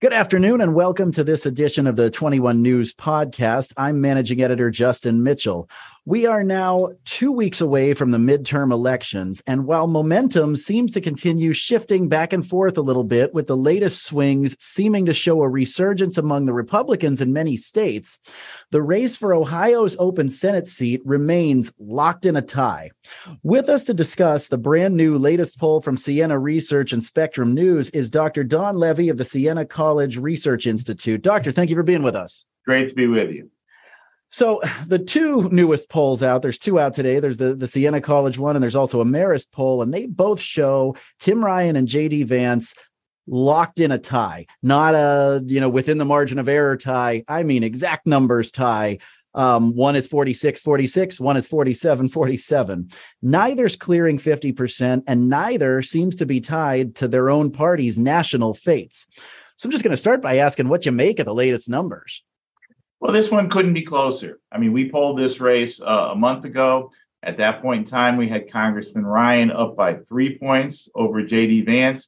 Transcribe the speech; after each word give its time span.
Good 0.00 0.12
afternoon 0.12 0.60
and 0.60 0.76
welcome 0.76 1.10
to 1.10 1.24
this 1.24 1.44
edition 1.44 1.88
of 1.88 1.96
the 1.96 2.08
21 2.08 2.62
News 2.62 2.94
Podcast. 2.94 3.72
I'm 3.76 4.00
managing 4.00 4.40
editor 4.40 4.70
Justin 4.70 5.24
Mitchell. 5.24 5.68
We 6.04 6.24
are 6.24 6.44
now 6.44 6.90
two 7.04 7.32
weeks 7.32 7.60
away 7.60 7.94
from 7.94 8.12
the 8.12 8.18
midterm 8.18 8.72
elections, 8.72 9.42
and 9.44 9.66
while 9.66 9.88
momentum 9.88 10.54
seems 10.54 10.92
to 10.92 11.00
continue 11.00 11.52
shifting 11.52 12.08
back 12.08 12.32
and 12.32 12.48
forth 12.48 12.78
a 12.78 12.82
little 12.82 13.02
bit, 13.02 13.34
with 13.34 13.48
the 13.48 13.56
latest 13.56 14.04
swings 14.04 14.56
seeming 14.60 15.04
to 15.06 15.12
show 15.12 15.42
a 15.42 15.48
resurgence 15.48 16.16
among 16.16 16.44
the 16.44 16.54
Republicans 16.54 17.20
in 17.20 17.32
many 17.32 17.56
states, 17.56 18.20
the 18.70 18.80
race 18.80 19.16
for 19.16 19.34
Ohio's 19.34 19.96
open 19.98 20.28
Senate 20.28 20.68
seat 20.68 21.02
remains 21.04 21.72
locked 21.80 22.24
in 22.24 22.36
a 22.36 22.42
tie. 22.42 22.92
With 23.42 23.68
us 23.68 23.82
to 23.84 23.94
discuss 23.94 24.46
the 24.46 24.58
brand 24.58 24.96
new 24.96 25.18
latest 25.18 25.58
poll 25.58 25.82
from 25.82 25.96
Siena 25.96 26.38
Research 26.38 26.92
and 26.92 27.02
Spectrum 27.02 27.52
News 27.52 27.90
is 27.90 28.10
Dr. 28.10 28.44
Don 28.44 28.76
Levy 28.76 29.08
of 29.08 29.18
the 29.18 29.24
Siena 29.24 29.66
College 29.66 29.87
Research 30.18 30.66
Institute. 30.66 31.22
Doctor, 31.22 31.52
thank 31.52 31.70
you 31.70 31.76
for 31.76 31.82
being 31.82 32.02
with 32.02 32.16
us. 32.16 32.46
Great 32.64 32.88
to 32.88 32.94
be 32.94 33.06
with 33.06 33.30
you. 33.30 33.50
So 34.30 34.60
the 34.86 34.98
two 34.98 35.48
newest 35.48 35.88
polls 35.88 36.22
out, 36.22 36.42
there's 36.42 36.58
two 36.58 36.78
out 36.78 36.94
today. 36.94 37.18
There's 37.18 37.38
the, 37.38 37.54
the 37.54 37.66
Siena 37.66 38.00
College 38.00 38.38
one, 38.38 38.56
and 38.56 38.62
there's 38.62 38.76
also 38.76 39.00
a 39.00 39.04
Marist 39.04 39.52
poll, 39.52 39.80
and 39.80 39.92
they 39.92 40.06
both 40.06 40.40
show 40.40 40.96
Tim 41.18 41.42
Ryan 41.42 41.76
and 41.76 41.88
JD 41.88 42.26
Vance 42.26 42.74
locked 43.26 43.80
in 43.80 43.90
a 43.90 43.98
tie, 43.98 44.46
not 44.62 44.94
a, 44.94 45.42
you 45.46 45.60
know, 45.60 45.68
within 45.68 45.98
the 45.98 46.04
margin 46.04 46.38
of 46.38 46.48
error 46.48 46.76
tie. 46.76 47.24
I 47.28 47.42
mean, 47.42 47.62
exact 47.62 48.06
numbers 48.06 48.50
tie. 48.50 48.98
Um, 49.34 49.76
one 49.76 49.94
is 49.94 50.06
46 50.06 50.60
46, 50.60 51.20
one 51.20 51.36
is 51.36 51.46
47 51.46 52.08
47. 52.08 52.90
Neither's 53.22 53.76
clearing 53.76 54.18
50%, 54.18 55.04
and 55.06 55.28
neither 55.28 55.80
seems 55.82 56.16
to 56.16 56.26
be 56.26 56.40
tied 56.40 56.96
to 56.96 57.08
their 57.08 57.30
own 57.30 57.50
party's 57.50 57.98
national 57.98 58.54
fates. 58.54 59.06
So 59.58 59.66
I'm 59.66 59.72
just 59.72 59.82
going 59.82 59.90
to 59.90 59.96
start 59.96 60.22
by 60.22 60.36
asking 60.36 60.68
what 60.68 60.86
you 60.86 60.92
make 60.92 61.18
of 61.18 61.26
the 61.26 61.34
latest 61.34 61.68
numbers. 61.68 62.22
Well, 63.00 63.12
this 63.12 63.28
one 63.28 63.50
couldn't 63.50 63.74
be 63.74 63.82
closer. 63.82 64.38
I 64.52 64.58
mean, 64.58 64.72
we 64.72 64.88
polled 64.88 65.18
this 65.18 65.40
race 65.40 65.80
uh, 65.80 66.10
a 66.12 66.14
month 66.14 66.44
ago. 66.44 66.92
At 67.24 67.38
that 67.38 67.60
point 67.60 67.80
in 67.80 67.84
time, 67.84 68.16
we 68.16 68.28
had 68.28 68.50
Congressman 68.52 69.04
Ryan 69.04 69.50
up 69.50 69.74
by 69.74 69.94
three 69.94 70.38
points 70.38 70.88
over 70.94 71.22
J.D. 71.22 71.62
Vance, 71.62 72.06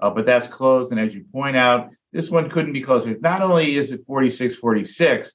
uh, 0.00 0.10
but 0.10 0.26
that's 0.26 0.46
closed. 0.46 0.90
And 0.90 1.00
as 1.00 1.14
you 1.14 1.24
point 1.32 1.56
out, 1.56 1.88
this 2.12 2.30
one 2.30 2.50
couldn't 2.50 2.74
be 2.74 2.82
closer. 2.82 3.16
Not 3.20 3.40
only 3.40 3.76
is 3.76 3.92
it 3.92 4.04
46 4.06 4.56
46, 4.56 5.32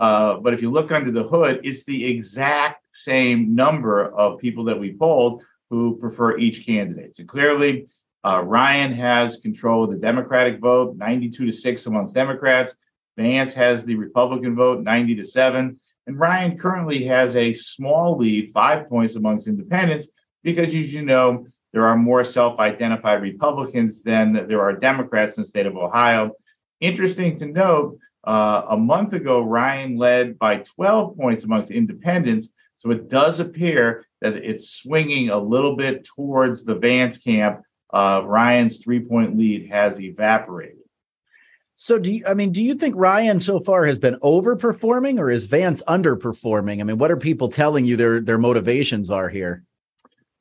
uh, 0.00 0.38
but 0.38 0.52
if 0.52 0.62
you 0.62 0.72
look 0.72 0.90
under 0.90 1.12
the 1.12 1.22
hood, 1.22 1.60
it's 1.62 1.84
the 1.84 2.04
exact 2.06 2.86
same 2.90 3.54
number 3.54 4.12
of 4.18 4.40
people 4.40 4.64
that 4.64 4.80
we 4.80 4.92
polled 4.92 5.44
who 5.70 5.96
prefer 5.96 6.36
each 6.38 6.66
candidate. 6.66 7.14
So 7.14 7.24
clearly, 7.24 7.86
uh, 8.24 8.42
Ryan 8.42 8.92
has 8.92 9.36
control 9.36 9.84
of 9.84 9.90
the 9.90 9.96
Democratic 9.96 10.60
vote, 10.60 10.96
92 10.96 11.46
to 11.46 11.52
6 11.52 11.86
amongst 11.86 12.14
Democrats. 12.14 12.74
Vance 13.16 13.52
has 13.54 13.84
the 13.84 13.94
Republican 13.96 14.56
vote, 14.56 14.82
90 14.82 15.16
to 15.16 15.24
7. 15.24 15.78
And 16.06 16.18
Ryan 16.18 16.58
currently 16.58 17.04
has 17.04 17.36
a 17.36 17.52
small 17.52 18.16
lead, 18.18 18.52
five 18.52 18.88
points 18.88 19.14
amongst 19.14 19.46
independents, 19.46 20.08
because 20.42 20.68
as 20.68 20.92
you 20.92 21.02
know, 21.02 21.46
there 21.72 21.86
are 21.86 21.96
more 21.96 22.24
self 22.24 22.58
identified 22.60 23.22
Republicans 23.22 24.02
than 24.02 24.46
there 24.48 24.60
are 24.60 24.72
Democrats 24.74 25.36
in 25.36 25.42
the 25.42 25.48
state 25.48 25.66
of 25.66 25.76
Ohio. 25.76 26.32
Interesting 26.80 27.36
to 27.38 27.46
note, 27.46 27.98
uh, 28.24 28.62
a 28.70 28.76
month 28.76 29.12
ago, 29.12 29.40
Ryan 29.42 29.96
led 29.96 30.38
by 30.38 30.58
12 30.58 31.16
points 31.16 31.44
amongst 31.44 31.70
independents. 31.70 32.52
So 32.76 32.90
it 32.90 33.08
does 33.08 33.40
appear 33.40 34.04
that 34.20 34.36
it's 34.36 34.70
swinging 34.70 35.30
a 35.30 35.38
little 35.38 35.76
bit 35.76 36.04
towards 36.04 36.64
the 36.64 36.74
Vance 36.74 37.18
camp. 37.18 37.62
Uh, 37.94 38.22
Ryan's 38.24 38.78
three 38.78 38.98
point 38.98 39.38
lead 39.38 39.68
has 39.70 40.00
evaporated. 40.00 40.78
So 41.76 41.98
do 41.98 42.10
you 42.10 42.24
I 42.26 42.34
mean 42.34 42.50
do 42.50 42.60
you 42.60 42.74
think 42.74 42.96
Ryan 42.96 43.38
so 43.38 43.60
far 43.60 43.84
has 43.84 44.00
been 44.00 44.16
overperforming 44.16 45.18
or 45.20 45.30
is 45.30 45.46
Vance 45.46 45.80
underperforming? 45.84 46.80
I 46.80 46.82
mean 46.82 46.98
what 46.98 47.12
are 47.12 47.16
people 47.16 47.48
telling 47.48 47.84
you 47.84 47.96
their 47.96 48.20
their 48.20 48.38
motivations 48.38 49.10
are 49.10 49.28
here? 49.28 49.62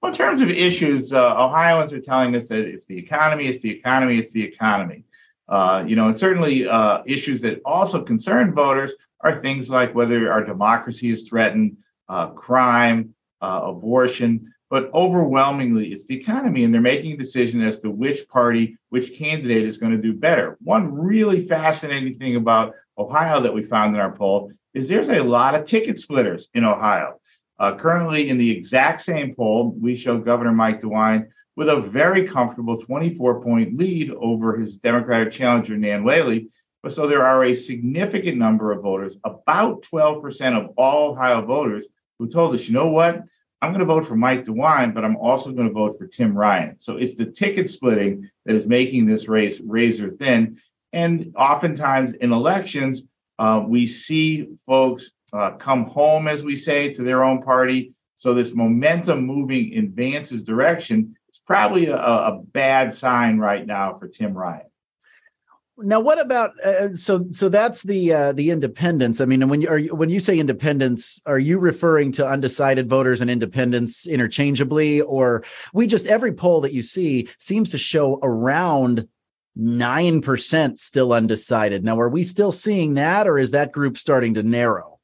Well, 0.01 0.11
in 0.11 0.17
terms 0.17 0.41
of 0.41 0.49
issues, 0.49 1.13
uh, 1.13 1.45
Ohioans 1.45 1.93
are 1.93 2.01
telling 2.01 2.35
us 2.35 2.47
that 2.47 2.59
it's 2.59 2.87
the 2.87 2.97
economy, 2.97 3.47
it's 3.47 3.61
the 3.61 3.69
economy, 3.69 4.17
it's 4.17 4.31
the 4.31 4.43
economy. 4.43 5.05
Uh, 5.47 5.83
you 5.87 5.95
know, 5.95 6.07
and 6.07 6.17
certainly 6.17 6.67
uh, 6.67 7.03
issues 7.05 7.41
that 7.41 7.61
also 7.65 8.01
concern 8.01 8.53
voters 8.53 8.93
are 9.21 9.41
things 9.41 9.69
like 9.69 9.93
whether 9.93 10.31
our 10.31 10.43
democracy 10.43 11.11
is 11.11 11.29
threatened, 11.29 11.77
uh, 12.09 12.27
crime, 12.27 13.13
uh, 13.41 13.61
abortion 13.63 14.51
but 14.73 14.89
overwhelmingly 14.91 15.93
it's 15.93 16.07
the 16.07 16.19
economy 16.19 16.63
and 16.63 16.73
they're 16.73 16.81
making 16.81 17.11
a 17.11 17.17
decision 17.17 17.61
as 17.61 17.77
to 17.77 17.91
which 17.91 18.27
party 18.27 18.75
which 18.89 19.15
candidate 19.15 19.67
is 19.67 19.77
going 19.77 19.91
to 19.91 20.01
do 20.01 20.11
better. 20.11 20.57
One 20.63 20.91
really 20.91 21.47
fascinating 21.47 22.15
thing 22.15 22.37
about 22.37 22.73
ohio 22.97 23.39
that 23.39 23.53
we 23.53 23.61
found 23.61 23.93
in 23.93 24.01
our 24.01 24.15
poll 24.15 24.51
is 24.73 24.89
there's 24.89 25.09
a 25.09 25.21
lot 25.21 25.53
of 25.53 25.65
ticket 25.65 25.99
splitters 25.99 26.49
in 26.55 26.63
ohio. 26.63 27.19
Uh, 27.59 27.75
currently 27.75 28.29
in 28.29 28.39
the 28.39 28.49
exact 28.49 29.01
same 29.01 29.35
poll 29.35 29.77
we 29.79 29.95
show 29.95 30.17
governor 30.17 30.53
mike 30.53 30.81
dewine 30.81 31.27
with 31.55 31.69
a 31.69 31.79
very 31.79 32.27
comfortable 32.27 32.81
24 32.81 33.43
point 33.43 33.77
lead 33.77 34.09
over 34.09 34.57
his 34.57 34.77
democratic 34.77 35.31
challenger 35.31 35.77
nan 35.77 36.03
whaley. 36.03 36.49
But 36.81 36.93
so 36.93 37.05
there 37.05 37.27
are 37.27 37.43
a 37.43 37.53
significant 37.53 38.39
number 38.39 38.71
of 38.71 38.81
voters 38.81 39.17
about 39.23 39.83
12% 39.83 40.59
of 40.59 40.71
all 40.77 41.11
ohio 41.11 41.45
voters 41.45 41.85
who 42.17 42.27
told 42.27 42.55
us 42.55 42.67
you 42.67 42.73
know 42.73 42.87
what 42.87 43.21
I'm 43.63 43.69
going 43.69 43.79
to 43.79 43.85
vote 43.85 44.05
for 44.05 44.17
Mike 44.17 44.43
DeWine, 44.43 44.93
but 44.93 45.05
I'm 45.05 45.15
also 45.15 45.53
going 45.53 45.69
to 45.69 45.73
vote 45.73 45.97
for 45.97 46.05
Tim 46.05 46.37
Ryan. 46.37 46.75
So 46.79 46.97
it's 46.97 47.15
the 47.15 47.27
ticket 47.27 47.69
splitting 47.69 48.29
that 48.45 48.55
is 48.55 48.67
making 48.67 49.05
this 49.05 49.29
race 49.29 49.61
razor 49.61 50.11
thin. 50.19 50.59
And 50.91 51.33
oftentimes 51.37 52.11
in 52.11 52.33
elections, 52.33 53.03
uh, 53.39 53.63
we 53.65 53.87
see 53.87 54.49
folks 54.67 55.11
uh, 55.31 55.51
come 55.51 55.85
home, 55.85 56.27
as 56.27 56.43
we 56.43 56.57
say, 56.57 56.91
to 56.91 57.03
their 57.03 57.23
own 57.23 57.41
party. 57.41 57.93
So 58.17 58.33
this 58.33 58.53
momentum 58.53 59.25
moving 59.25 59.71
in 59.71 59.93
Vance's 59.93 60.43
direction 60.43 61.15
is 61.29 61.39
probably 61.47 61.85
a, 61.85 61.95
a 61.95 62.41
bad 62.51 62.93
sign 62.93 63.37
right 63.37 63.65
now 63.65 63.97
for 63.97 64.09
Tim 64.09 64.33
Ryan. 64.33 64.67
Now, 65.77 65.99
what 65.99 66.21
about 66.21 66.51
uh, 66.63 66.91
so? 66.91 67.25
So 67.31 67.49
that's 67.49 67.81
the 67.81 68.13
uh, 68.13 68.33
the 68.33 68.51
independents. 68.51 69.19
I 69.19 69.25
mean, 69.25 69.47
when 69.49 69.61
you 69.61 69.69
are 69.69 69.77
you, 69.79 69.95
when 69.95 70.09
you 70.09 70.19
say 70.19 70.37
independents, 70.37 71.19
are 71.25 71.39
you 71.39 71.57
referring 71.57 72.11
to 72.13 72.27
undecided 72.27 72.87
voters 72.87 73.21
and 73.21 73.29
independents 73.29 74.05
interchangeably, 74.05 75.01
or 75.01 75.43
we 75.73 75.87
just 75.87 76.05
every 76.05 76.31
poll 76.31 76.61
that 76.61 76.73
you 76.73 76.83
see 76.83 77.27
seems 77.39 77.71
to 77.71 77.79
show 77.79 78.19
around 78.21 79.07
nine 79.55 80.21
percent 80.21 80.79
still 80.79 81.11
undecided. 81.11 81.83
Now, 81.83 81.99
are 81.99 82.09
we 82.09 82.23
still 82.23 82.51
seeing 82.51 82.93
that, 82.93 83.27
or 83.27 83.39
is 83.39 83.51
that 83.51 83.71
group 83.71 83.97
starting 83.97 84.35
to 84.35 84.43
narrow? 84.43 84.99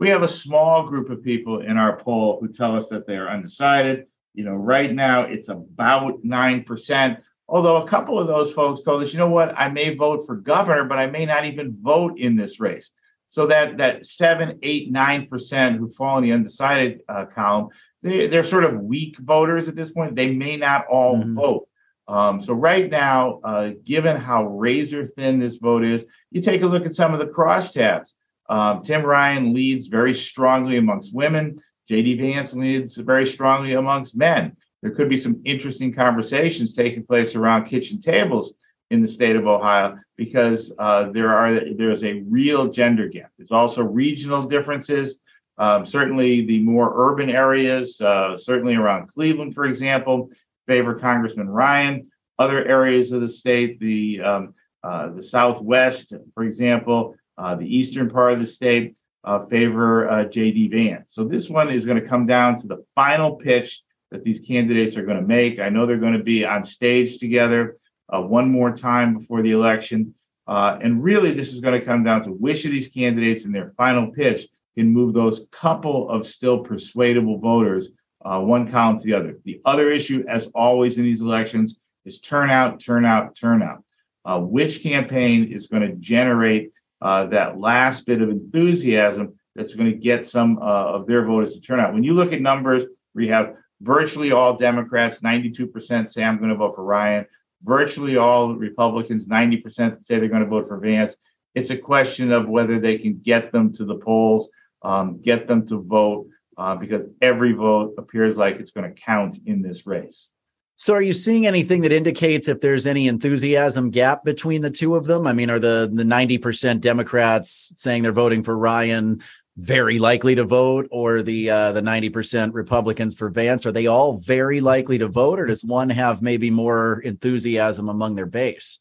We 0.00 0.08
have 0.08 0.24
a 0.24 0.28
small 0.28 0.88
group 0.88 1.08
of 1.08 1.22
people 1.22 1.60
in 1.60 1.76
our 1.76 2.00
poll 2.00 2.38
who 2.40 2.48
tell 2.48 2.76
us 2.76 2.88
that 2.88 3.06
they 3.06 3.16
are 3.16 3.28
undecided. 3.28 4.06
You 4.34 4.42
know, 4.42 4.54
right 4.54 4.92
now 4.92 5.20
it's 5.20 5.50
about 5.50 6.24
nine 6.24 6.64
percent 6.64 7.20
Although 7.54 7.76
a 7.76 7.86
couple 7.86 8.18
of 8.18 8.26
those 8.26 8.52
folks 8.52 8.82
told 8.82 9.04
us, 9.04 9.12
you 9.12 9.20
know 9.20 9.30
what, 9.30 9.56
I 9.56 9.68
may 9.68 9.94
vote 9.94 10.26
for 10.26 10.34
governor, 10.34 10.82
but 10.86 10.98
I 10.98 11.06
may 11.06 11.24
not 11.24 11.44
even 11.44 11.76
vote 11.80 12.18
in 12.18 12.34
this 12.34 12.58
race. 12.58 12.90
So 13.28 13.46
that 13.46 13.76
that 13.76 14.06
seven, 14.06 14.58
eight, 14.64 14.90
nine 14.90 15.28
percent 15.28 15.76
who 15.76 15.92
fall 15.92 16.18
in 16.18 16.24
the 16.24 16.32
undecided 16.32 17.02
uh, 17.08 17.26
column, 17.26 17.68
they, 18.02 18.26
they're 18.26 18.42
sort 18.42 18.64
of 18.64 18.80
weak 18.80 19.16
voters 19.20 19.68
at 19.68 19.76
this 19.76 19.92
point. 19.92 20.16
They 20.16 20.34
may 20.34 20.56
not 20.56 20.88
all 20.88 21.18
mm-hmm. 21.18 21.36
vote. 21.36 21.68
Um, 22.08 22.42
so 22.42 22.54
right 22.54 22.90
now, 22.90 23.38
uh, 23.44 23.70
given 23.84 24.16
how 24.16 24.46
razor 24.48 25.06
thin 25.06 25.38
this 25.38 25.58
vote 25.58 25.84
is, 25.84 26.04
you 26.32 26.42
take 26.42 26.62
a 26.62 26.66
look 26.66 26.86
at 26.86 26.94
some 26.96 27.14
of 27.14 27.20
the 27.20 27.26
crosstabs. 27.26 28.14
Um, 28.48 28.82
Tim 28.82 29.06
Ryan 29.06 29.54
leads 29.54 29.86
very 29.86 30.12
strongly 30.12 30.76
amongst 30.76 31.14
women. 31.14 31.62
J.D. 31.86 32.16
Vance 32.16 32.52
leads 32.52 32.96
very 32.96 33.28
strongly 33.28 33.74
amongst 33.74 34.16
men 34.16 34.56
there 34.84 34.92
could 34.92 35.08
be 35.08 35.16
some 35.16 35.40
interesting 35.46 35.94
conversations 35.94 36.74
taking 36.74 37.06
place 37.06 37.34
around 37.34 37.64
kitchen 37.64 37.98
tables 38.02 38.52
in 38.90 39.00
the 39.00 39.08
state 39.08 39.34
of 39.34 39.46
Ohio 39.46 39.98
because 40.18 40.74
uh, 40.78 41.10
there 41.10 41.34
are 41.34 41.58
there's 41.74 42.04
a 42.04 42.20
real 42.28 42.68
gender 42.68 43.08
gap. 43.08 43.30
There's 43.38 43.50
also 43.50 43.82
regional 43.82 44.42
differences. 44.42 45.20
Um, 45.56 45.86
certainly, 45.86 46.44
the 46.44 46.58
more 46.58 46.92
urban 46.94 47.30
areas, 47.30 47.98
uh, 48.02 48.36
certainly 48.36 48.74
around 48.74 49.08
Cleveland, 49.08 49.54
for 49.54 49.64
example, 49.64 50.28
favor 50.66 50.94
Congressman 50.96 51.48
Ryan. 51.48 52.06
Other 52.38 52.62
areas 52.66 53.10
of 53.10 53.22
the 53.22 53.28
state, 53.30 53.80
the 53.80 54.20
um, 54.20 54.54
uh, 54.82 55.12
the 55.12 55.22
Southwest, 55.22 56.12
for 56.34 56.44
example, 56.44 57.14
uh, 57.38 57.54
the 57.54 57.74
eastern 57.74 58.10
part 58.10 58.34
of 58.34 58.40
the 58.40 58.46
state, 58.46 58.98
uh, 59.24 59.46
favor 59.46 60.10
uh, 60.10 60.24
J.D. 60.26 60.68
Vance. 60.68 61.14
So 61.14 61.24
this 61.24 61.48
one 61.48 61.70
is 61.70 61.86
going 61.86 62.02
to 62.02 62.06
come 62.06 62.26
down 62.26 62.58
to 62.58 62.66
the 62.66 62.84
final 62.94 63.36
pitch 63.36 63.80
that 64.14 64.22
these 64.22 64.38
candidates 64.38 64.96
are 64.96 65.04
going 65.04 65.20
to 65.20 65.26
make. 65.26 65.58
I 65.58 65.70
know 65.70 65.84
they're 65.84 65.96
going 66.06 66.16
to 66.16 66.22
be 66.22 66.44
on 66.44 66.62
stage 66.62 67.18
together 67.18 67.76
uh, 68.08 68.22
one 68.22 68.48
more 68.48 68.72
time 68.74 69.18
before 69.18 69.42
the 69.42 69.50
election. 69.50 70.14
Uh, 70.46 70.78
and 70.80 71.02
really, 71.02 71.32
this 71.34 71.52
is 71.52 71.58
going 71.60 71.78
to 71.78 71.84
come 71.84 72.04
down 72.04 72.22
to 72.22 72.30
which 72.30 72.64
of 72.64 72.70
these 72.70 72.88
candidates 72.88 73.44
in 73.44 73.50
their 73.50 73.72
final 73.76 74.12
pitch 74.12 74.46
can 74.76 74.86
move 74.88 75.12
those 75.12 75.48
couple 75.50 76.08
of 76.08 76.26
still 76.26 76.58
persuadable 76.60 77.38
voters 77.38 77.88
uh, 78.24 78.40
one 78.40 78.70
column 78.70 78.98
to 78.98 79.04
the 79.04 79.14
other. 79.14 79.38
The 79.44 79.60
other 79.64 79.90
issue, 79.90 80.24
as 80.28 80.46
always 80.54 80.96
in 80.96 81.04
these 81.04 81.20
elections, 81.20 81.80
is 82.04 82.20
turnout, 82.20 82.80
turnout, 82.80 83.34
turnout. 83.34 83.82
uh, 84.24 84.40
which 84.40 84.82
campaign 84.82 85.52
is 85.52 85.66
going 85.66 85.82
to 85.82 85.94
generate 85.96 86.72
uh, 87.00 87.26
that 87.26 87.58
last 87.58 88.06
bit 88.06 88.22
of 88.22 88.30
enthusiasm 88.30 89.34
that's 89.54 89.74
going 89.74 89.90
to 89.90 89.96
get 89.96 90.26
some 90.26 90.58
uh, 90.58 90.62
of 90.96 91.06
their 91.06 91.24
voters 91.24 91.54
to 91.54 91.60
turn 91.60 91.80
out. 91.80 91.92
When 91.92 92.02
you 92.02 92.14
look 92.14 92.32
at 92.32 92.40
numbers, 92.40 92.84
we 93.14 93.28
have 93.28 93.56
virtually 93.84 94.32
all 94.32 94.56
Democrats, 94.56 95.20
92% 95.20 96.08
say 96.08 96.24
I'm 96.24 96.38
going 96.38 96.50
to 96.50 96.56
vote 96.56 96.74
for 96.74 96.84
Ryan. 96.84 97.26
Virtually 97.62 98.16
all 98.16 98.54
Republicans, 98.54 99.26
90% 99.26 100.04
say 100.04 100.18
they're 100.18 100.28
going 100.28 100.42
to 100.42 100.48
vote 100.48 100.68
for 100.68 100.78
Vance. 100.78 101.16
It's 101.54 101.70
a 101.70 101.76
question 101.76 102.32
of 102.32 102.48
whether 102.48 102.78
they 102.78 102.98
can 102.98 103.20
get 103.20 103.52
them 103.52 103.72
to 103.74 103.84
the 103.84 103.96
polls, 103.96 104.48
um, 104.82 105.20
get 105.22 105.46
them 105.46 105.66
to 105.68 105.80
vote, 105.80 106.28
uh, 106.56 106.74
because 106.76 107.04
every 107.22 107.52
vote 107.52 107.94
appears 107.98 108.36
like 108.36 108.56
it's 108.56 108.70
going 108.70 108.92
to 108.92 109.00
count 109.00 109.38
in 109.46 109.62
this 109.62 109.86
race. 109.86 110.30
So, 110.76 110.92
are 110.92 111.02
you 111.02 111.12
seeing 111.12 111.46
anything 111.46 111.82
that 111.82 111.92
indicates 111.92 112.48
if 112.48 112.60
there's 112.60 112.86
any 112.86 113.06
enthusiasm 113.06 113.90
gap 113.90 114.24
between 114.24 114.60
the 114.60 114.72
two 114.72 114.96
of 114.96 115.06
them? 115.06 115.24
I 115.24 115.32
mean, 115.32 115.48
are 115.48 115.60
the 115.60 115.88
the 115.92 116.04
ninety 116.04 116.36
percent 116.36 116.80
Democrats 116.80 117.72
saying 117.76 118.02
they're 118.02 118.10
voting 118.10 118.42
for 118.42 118.58
Ryan 118.58 119.22
very 119.56 119.98
likely 119.98 120.34
to 120.34 120.44
vote, 120.44 120.88
or 120.90 121.22
the 121.22 121.50
uh, 121.50 121.72
the 121.72 121.82
ninety 121.82 122.10
percent 122.10 122.54
Republicans 122.54 123.16
for 123.16 123.28
Vance? 123.28 123.66
Are 123.66 123.72
they 123.72 123.86
all 123.86 124.18
very 124.18 124.60
likely 124.60 124.98
to 124.98 125.08
vote, 125.08 125.38
or 125.38 125.46
does 125.46 125.64
one 125.64 125.90
have 125.90 126.22
maybe 126.22 126.50
more 126.50 127.00
enthusiasm 127.00 127.88
among 127.88 128.14
their 128.14 128.26
base? 128.26 128.80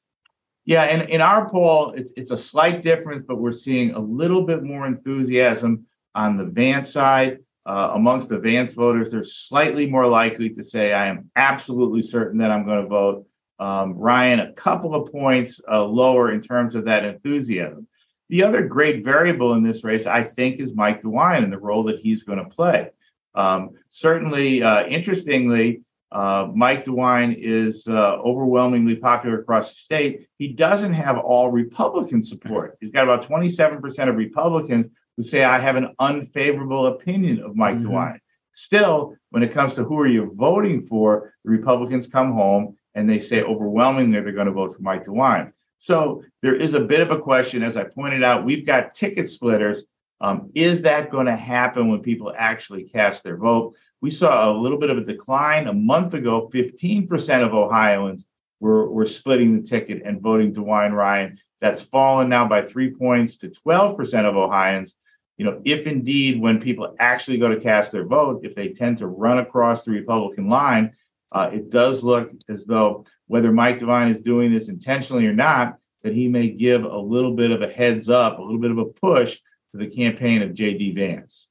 Yeah, 0.65 0.83
and 0.83 1.09
in 1.09 1.21
our 1.21 1.49
poll, 1.49 1.91
it's 1.91 2.11
it's 2.15 2.31
a 2.31 2.37
slight 2.37 2.81
difference, 2.81 3.23
but 3.23 3.39
we're 3.39 3.51
seeing 3.51 3.91
a 3.91 3.99
little 3.99 4.43
bit 4.43 4.63
more 4.63 4.87
enthusiasm 4.87 5.85
on 6.15 6.37
the 6.37 6.45
Vance 6.45 6.91
side 6.91 7.39
uh, 7.65 7.91
amongst 7.93 8.29
the 8.29 8.37
Vance 8.37 8.73
voters, 8.73 9.11
they're 9.11 9.23
slightly 9.23 9.85
more 9.85 10.05
likely 10.05 10.49
to 10.49 10.63
say, 10.63 10.93
I 10.93 11.07
am 11.07 11.29
absolutely 11.35 12.01
certain 12.01 12.39
that 12.39 12.51
I'm 12.51 12.65
going 12.65 12.81
to 12.81 12.87
vote. 12.87 13.25
Um, 13.59 13.93
Ryan, 13.93 14.41
a 14.41 14.51
couple 14.53 14.95
of 14.95 15.11
points 15.11 15.61
uh, 15.71 15.83
lower 15.83 16.31
in 16.31 16.41
terms 16.41 16.75
of 16.75 16.85
that 16.85 17.05
enthusiasm. 17.05 17.87
The 18.33 18.41
other 18.41 18.63
great 18.63 19.06
variable 19.06 19.53
in 19.53 19.62
this 19.62 19.83
race, 19.83 20.07
I 20.07 20.24
think, 20.24 20.59
is 20.59 20.74
Mike 20.74 21.03
DeWine 21.03 21.44
and 21.44 21.53
the 21.53 21.59
role 21.59 21.83
that 21.83 22.00
he's 22.00 22.24
going 22.24 22.39
to 22.39 22.50
play. 22.50 22.89
Um, 23.35 23.75
certainly, 23.91 24.63
uh, 24.63 24.88
interestingly, 24.88 25.83
uh, 26.12 26.47
Mike 26.51 26.83
DeWine 26.83 27.38
is 27.38 27.88
uh, 27.88 27.94
overwhelmingly 27.94 28.95
popular 28.95 29.39
across 29.39 29.69
the 29.69 29.75
state. 29.75 30.27
He 30.39 30.47
doesn't 30.47 30.94
have 30.94 31.19
all 31.19 31.51
Republican 31.51 32.24
support. 32.24 32.75
He's 32.81 32.89
got 32.89 33.03
about 33.03 33.24
27% 33.24 34.09
of 34.09 34.15
Republicans 34.15 34.88
who 35.15 35.21
say 35.21 35.44
I 35.44 35.59
have 35.59 35.75
an 35.75 35.94
unfavorable 36.00 36.88
opinion 36.88 37.39
of 37.39 37.56
Mike 37.56 37.75
mm-hmm. 37.75 37.89
DeWine. 37.89 38.18
Still, 38.51 39.15
when 39.29 39.44
it 39.44 39.53
comes 39.53 39.75
to 39.75 39.83
who 39.83 40.00
are 40.00 40.07
you 40.07 40.33
voting 40.33 40.88
for, 40.88 41.36
the 41.45 41.51
Republicans 41.51 42.07
come 42.07 42.33
home 42.33 42.77
and 42.95 43.07
they 43.07 43.19
say 43.19 43.44
overwhelmingly 43.44 44.21
they're 44.21 44.31
going 44.31 44.47
to 44.47 44.53
vote 44.53 44.75
for 44.75 44.81
Mike 44.81 45.06
DeWine. 45.06 45.51
So 45.83 46.24
there 46.41 46.56
is 46.56 46.75
a 46.75 46.80
bit 46.80 47.01
of 47.01 47.12
a 47.12 47.19
question, 47.19 47.62
as 47.62 47.75
I 47.75 47.83
pointed 47.83 48.24
out. 48.24 48.45
We've 48.45 48.65
got 48.65 48.95
ticket 48.95 49.27
splitters. 49.27 49.83
Um, 50.21 50.50
is 50.56 50.81
that 50.83 51.12
going 51.12 51.25
to 51.25 51.35
happen 51.35 51.89
when 51.89 52.00
people 52.00 52.33
actually 52.38 52.85
cast 52.85 53.21
their 53.21 53.35
vote? 53.35 53.75
We 54.00 54.09
saw 54.09 54.50
a 54.50 54.56
little 54.57 54.77
bit 54.77 54.91
of 54.91 54.97
a 54.97 55.03
decline 55.03 55.68
a 55.68 55.74
month 55.74 56.13
ago. 56.13 56.50
15% 56.53 57.45
of 57.45 57.53
Ohioans 57.53 58.25
were, 58.62 58.89
were 58.89 59.06
splitting 59.06 59.57
the 59.57 59.68
ticket 59.68 60.03
and 60.06 60.21
voting 60.21 60.53
DeWine 60.53 60.94
Ryan. 60.94 61.38
That's 61.59 61.81
fallen 61.81 62.29
now 62.29 62.47
by 62.47 62.62
three 62.62 62.91
points 62.91 63.36
to 63.39 63.50
12% 63.50 64.24
of 64.24 64.38
Ohioans 64.38 64.95
you 65.38 65.45
know, 65.45 65.62
if 65.65 65.88
indeed 65.88 66.39
when 66.39 66.62
people 66.62 66.95
actually 67.00 67.38
go 67.38 67.50
to 67.50 67.59
cast 67.59 67.91
their 67.91 68.06
vote, 68.06 68.41
if 68.44 68.53
they 68.56 68.69
tend 68.69 69.00
to 69.00 69.07
run 69.07 69.39
across 69.39 69.83
the 69.83 69.91
Republican 69.91 70.47
line, 70.47 70.94
uh, 71.33 71.50
it 71.51 71.69
does 71.69 72.03
look 72.03 72.31
as 72.50 72.65
though 72.65 73.06
whether 73.27 73.51
Mike 73.51 73.80
DeWine 73.80 74.12
is 74.12 74.21
doing 74.21 74.53
this 74.53 74.69
intentionally 74.69 75.25
or 75.25 75.33
not, 75.33 75.77
that 76.03 76.13
he 76.13 76.27
may 76.27 76.50
give 76.50 76.83
a 76.83 76.97
little 76.97 77.35
bit 77.35 77.51
of 77.51 77.62
a 77.62 77.68
heads 77.68 78.09
up, 78.09 78.38
a 78.38 78.41
little 78.41 78.59
bit 78.59 78.71
of 78.71 78.77
a 78.77 78.85
push 78.85 79.39
to 79.71 79.77
the 79.77 79.88
campaign 79.88 80.41
of 80.41 80.53
J.D. 80.53 80.94
Vance. 80.94 81.50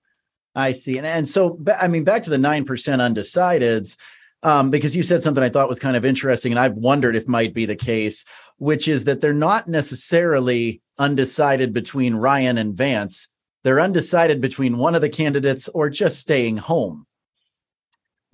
I 0.55 0.73
see, 0.73 0.99
and 0.99 1.07
and 1.07 1.27
so 1.27 1.59
I 1.81 1.89
mean, 1.89 2.05
back 2.05 2.23
to 2.25 2.31
the 2.31 2.39
nine 2.39 2.65
percent 2.65 3.01
undecideds. 3.01 3.97
Um, 4.45 4.71
because 4.71 4.97
you 4.97 5.05
said 5.05 5.23
something 5.23 5.43
I 5.43 5.49
thought 5.49 5.69
was 5.69 5.79
kind 5.79 5.97
of 5.97 6.05
interesting, 6.05 6.51
and 6.51 6.59
I've 6.59 6.77
wondered 6.77 7.15
if 7.15 7.29
might 7.29 7.55
be 7.55 7.65
the 7.65 7.77
case, 7.77 8.25
which 8.59 8.89
is 8.89 9.05
that 9.05 9.21
they're 9.21 9.33
not 9.33 9.69
necessarily 9.69 10.83
undecided 10.99 11.73
between 11.73 12.17
Ryan 12.17 12.59
and 12.59 12.77
Vance 12.77 13.29
they're 13.63 13.81
undecided 13.81 14.41
between 14.41 14.79
one 14.79 14.95
of 14.95 15.01
the 15.01 15.09
candidates 15.09 15.69
or 15.69 15.89
just 15.89 16.21
staying 16.21 16.57
home. 16.57 17.07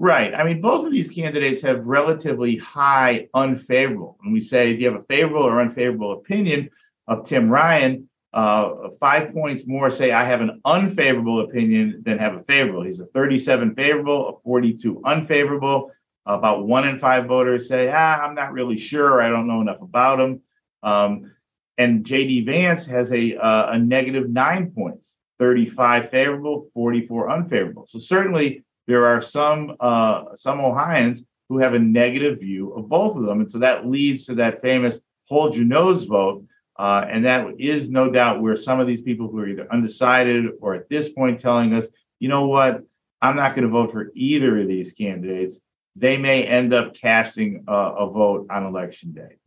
Right. 0.00 0.32
I 0.32 0.44
mean, 0.44 0.60
both 0.60 0.86
of 0.86 0.92
these 0.92 1.10
candidates 1.10 1.60
have 1.62 1.84
relatively 1.84 2.56
high 2.56 3.28
unfavorable. 3.34 4.16
And 4.22 4.32
we 4.32 4.40
say, 4.40 4.74
do 4.74 4.80
you 4.80 4.92
have 4.92 5.00
a 5.00 5.04
favorable 5.04 5.42
or 5.42 5.60
unfavorable 5.60 6.12
opinion 6.12 6.70
of 7.08 7.26
Tim 7.26 7.50
Ryan? 7.50 8.08
Uh, 8.32 8.90
five 9.00 9.32
points 9.32 9.66
more 9.66 9.90
say 9.90 10.12
I 10.12 10.22
have 10.24 10.40
an 10.40 10.60
unfavorable 10.64 11.40
opinion 11.40 12.02
than 12.04 12.18
have 12.18 12.34
a 12.36 12.44
favorable. 12.44 12.84
He's 12.84 13.00
a 13.00 13.06
37 13.06 13.74
favorable, 13.74 14.28
a 14.28 14.42
42 14.44 15.02
unfavorable. 15.04 15.90
About 16.26 16.66
one 16.66 16.86
in 16.86 16.98
five 17.00 17.26
voters 17.26 17.68
say, 17.68 17.90
ah, 17.90 18.20
I'm 18.20 18.34
not 18.34 18.52
really 18.52 18.76
sure. 18.76 19.20
I 19.20 19.28
don't 19.30 19.48
know 19.48 19.62
enough 19.62 19.80
about 19.80 20.20
him. 20.20 20.42
Um, 20.82 21.32
and 21.78 22.04
JD 22.04 22.44
Vance 22.44 22.84
has 22.86 23.10
a 23.12 23.34
uh, 23.36 23.70
a 23.72 23.78
negative 23.78 24.28
nine 24.28 24.70
points, 24.72 25.18
35 25.38 26.10
favorable, 26.10 26.68
44 26.74 27.30
unfavorable. 27.30 27.86
So 27.88 27.98
certainly 27.98 28.62
there 28.88 29.06
are 29.06 29.20
some 29.20 29.76
uh, 29.78 30.34
some 30.34 30.60
Ohioans 30.60 31.22
who 31.48 31.58
have 31.58 31.74
a 31.74 31.78
negative 31.78 32.40
view 32.40 32.72
of 32.72 32.88
both 32.88 33.16
of 33.16 33.24
them, 33.24 33.40
and 33.40 33.52
so 33.52 33.58
that 33.58 33.86
leads 33.86 34.26
to 34.26 34.34
that 34.36 34.60
famous 34.60 34.98
hold 35.28 35.54
your 35.54 35.66
nose 35.66 36.04
vote. 36.04 36.44
Uh, 36.76 37.04
and 37.10 37.24
that 37.24 37.44
is 37.58 37.90
no 37.90 38.08
doubt 38.10 38.40
where 38.40 38.56
some 38.56 38.78
of 38.78 38.86
these 38.86 39.02
people 39.02 39.28
who 39.28 39.38
are 39.40 39.48
either 39.48 39.66
undecided 39.72 40.46
or 40.60 40.74
at 40.74 40.88
this 40.88 41.08
point 41.08 41.38
telling 41.38 41.74
us, 41.74 41.88
you 42.20 42.28
know 42.28 42.46
what, 42.46 42.82
I'm 43.20 43.34
not 43.34 43.54
going 43.56 43.64
to 43.64 43.68
vote 43.68 43.90
for 43.90 44.12
either 44.14 44.60
of 44.60 44.68
these 44.68 44.92
candidates. 44.92 45.58
They 45.96 46.16
may 46.16 46.44
end 46.44 46.72
up 46.72 46.94
casting 46.94 47.64
a, 47.66 47.72
a 47.72 48.10
vote 48.10 48.46
on 48.48 48.64
election 48.64 49.12
day. 49.12 49.37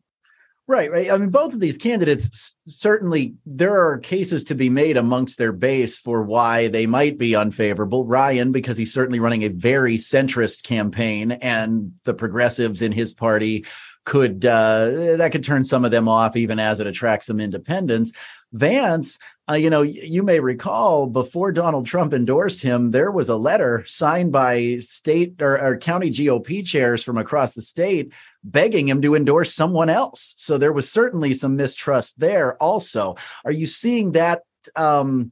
Right, 0.68 0.92
right. 0.92 1.12
I 1.12 1.18
mean, 1.18 1.30
both 1.30 1.54
of 1.54 1.60
these 1.60 1.78
candidates 1.78 2.56
certainly 2.66 3.34
there 3.46 3.76
are 3.76 3.98
cases 3.98 4.44
to 4.46 4.56
be 4.56 4.70
made 4.70 4.96
amongst 4.96 5.38
their 5.38 5.52
base 5.52 6.00
for 6.00 6.24
why 6.24 6.68
they 6.68 6.86
might 6.86 7.18
be 7.18 7.36
unfavorable. 7.36 8.06
Ryan, 8.06 8.52
because 8.52 8.78
he's 8.78 8.94
certainly 8.94 9.20
running 9.20 9.44
a 9.44 9.50
very 9.50 9.98
centrist 9.98 10.64
campaign, 10.64 11.34
and 11.34 11.94
the 12.06 12.14
progressives 12.14 12.82
in 12.82 12.92
his 12.92 13.14
party 13.14 13.66
could 14.06 14.46
uh, 14.46 15.18
that 15.18 15.32
could 15.32 15.44
turn 15.44 15.64
some 15.64 15.84
of 15.84 15.92
them 15.92 16.08
off, 16.08 16.36
even 16.36 16.60
as 16.60 16.80
it 16.80 16.88
attracts 16.88 17.28
some 17.28 17.40
independents. 17.40 18.14
Vance, 18.54 19.18
uh, 19.50 19.54
you 19.54 19.70
know, 19.70 19.82
you 19.82 20.24
may 20.24 20.40
recall 20.40 21.08
before 21.08 21.52
Donald 21.52 21.86
Trump 21.86 22.14
endorsed 22.14 22.62
him, 22.62 22.92
there 22.92 23.12
was 23.12 23.30
a 23.30 23.36
letter 23.36 23.84
signed 23.86 24.32
by 24.32 24.78
state 24.78 25.42
or, 25.42 25.60
or, 25.60 25.78
county 25.78 26.10
GOP 26.10 26.66
chairs 26.66 27.04
from 27.04 27.18
across 27.18 27.54
the 27.54 27.62
state 27.62 28.14
begging 28.44 28.90
him 28.90 29.02
to 29.02 29.16
endorse 29.16 29.54
someone 29.54 29.90
else. 29.90 30.34
So 30.38 30.58
there 30.58 30.74
was 30.74 30.92
certainly 30.92 31.34
some 31.34 31.56
mistrust 31.56 32.20
there. 32.20 32.62
Also, 32.62 33.16
are 33.46 33.52
you 33.52 33.68
seeing 33.68 34.12
that? 34.14 34.44
Um, 34.76 35.32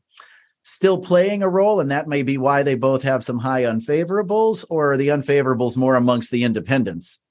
still 0.64 0.98
playing 0.98 1.42
a 1.42 1.50
role 1.50 1.80
and 1.80 1.90
that 1.90 2.08
may 2.08 2.22
be 2.22 2.38
why 2.38 2.62
they 2.62 2.76
both 2.76 3.02
have 3.02 3.24
some 3.24 3.40
high 3.40 3.64
unfavorables 3.64 4.66
or 4.70 4.94
are 4.94 4.98
the 4.98 5.08
unfavorables 5.08 5.76
more 5.76 5.96
amongst 5.96 6.30
the 6.32 6.44
independents 6.44 7.22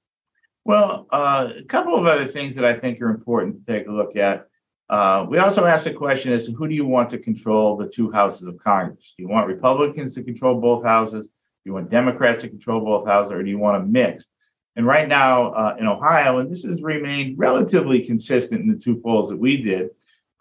well 0.64 1.07
uh, 1.12 1.49
a 1.57 1.64
couple 1.64 1.95
of 1.95 2.07
other 2.07 2.26
things 2.26 2.57
that 2.57 2.64
i 2.64 2.75
think 2.75 3.00
are 3.00 3.11
important 3.11 3.64
to 3.64 3.73
take 3.73 3.87
a 3.87 3.92
look 3.92 4.16
at 4.16 4.48
uh, 4.88 5.26
we 5.28 5.38
also 5.38 5.64
asked 5.64 5.85
the 5.85 5.92
question 5.92 6.33
as 6.33 6.47
who 6.47 6.66
do 6.66 6.75
you 6.75 6.87
want 6.87 7.11
to 7.11 7.18
control 7.18 7.76
the 7.76 7.88
two 7.88 8.11
houses 8.11 8.49
of 8.49 8.59
Congress? 8.59 9.14
Do 9.16 9.23
you 9.23 9.28
want 9.28 9.47
Republicans 9.47 10.14
to 10.14 10.23
control 10.23 10.61
both 10.61 10.85
houses? 10.85 11.26
Do 11.26 11.33
you 11.64 11.75
want 11.75 11.90
Democrats 11.90 12.40
to 12.42 12.49
control 12.49 12.80
both 12.80 13.07
houses, 13.07 13.33
or 13.33 13.42
do 13.42 13.50
you 13.50 13.59
want 13.59 13.83
a 13.83 13.87
mix? 13.87 14.28
And 14.76 14.87
right 14.87 15.09
now 15.09 15.52
uh, 15.52 15.76
in 15.78 15.87
Ohio, 15.87 16.38
and 16.38 16.50
this 16.50 16.62
has 16.64 16.80
remained 16.83 17.38
relatively 17.38 18.07
consistent 18.07 18.62
in 18.62 18.68
the 18.68 18.78
two 18.78 18.97
polls 18.97 19.28
that 19.28 19.37
we 19.37 19.61
did, 19.62 19.90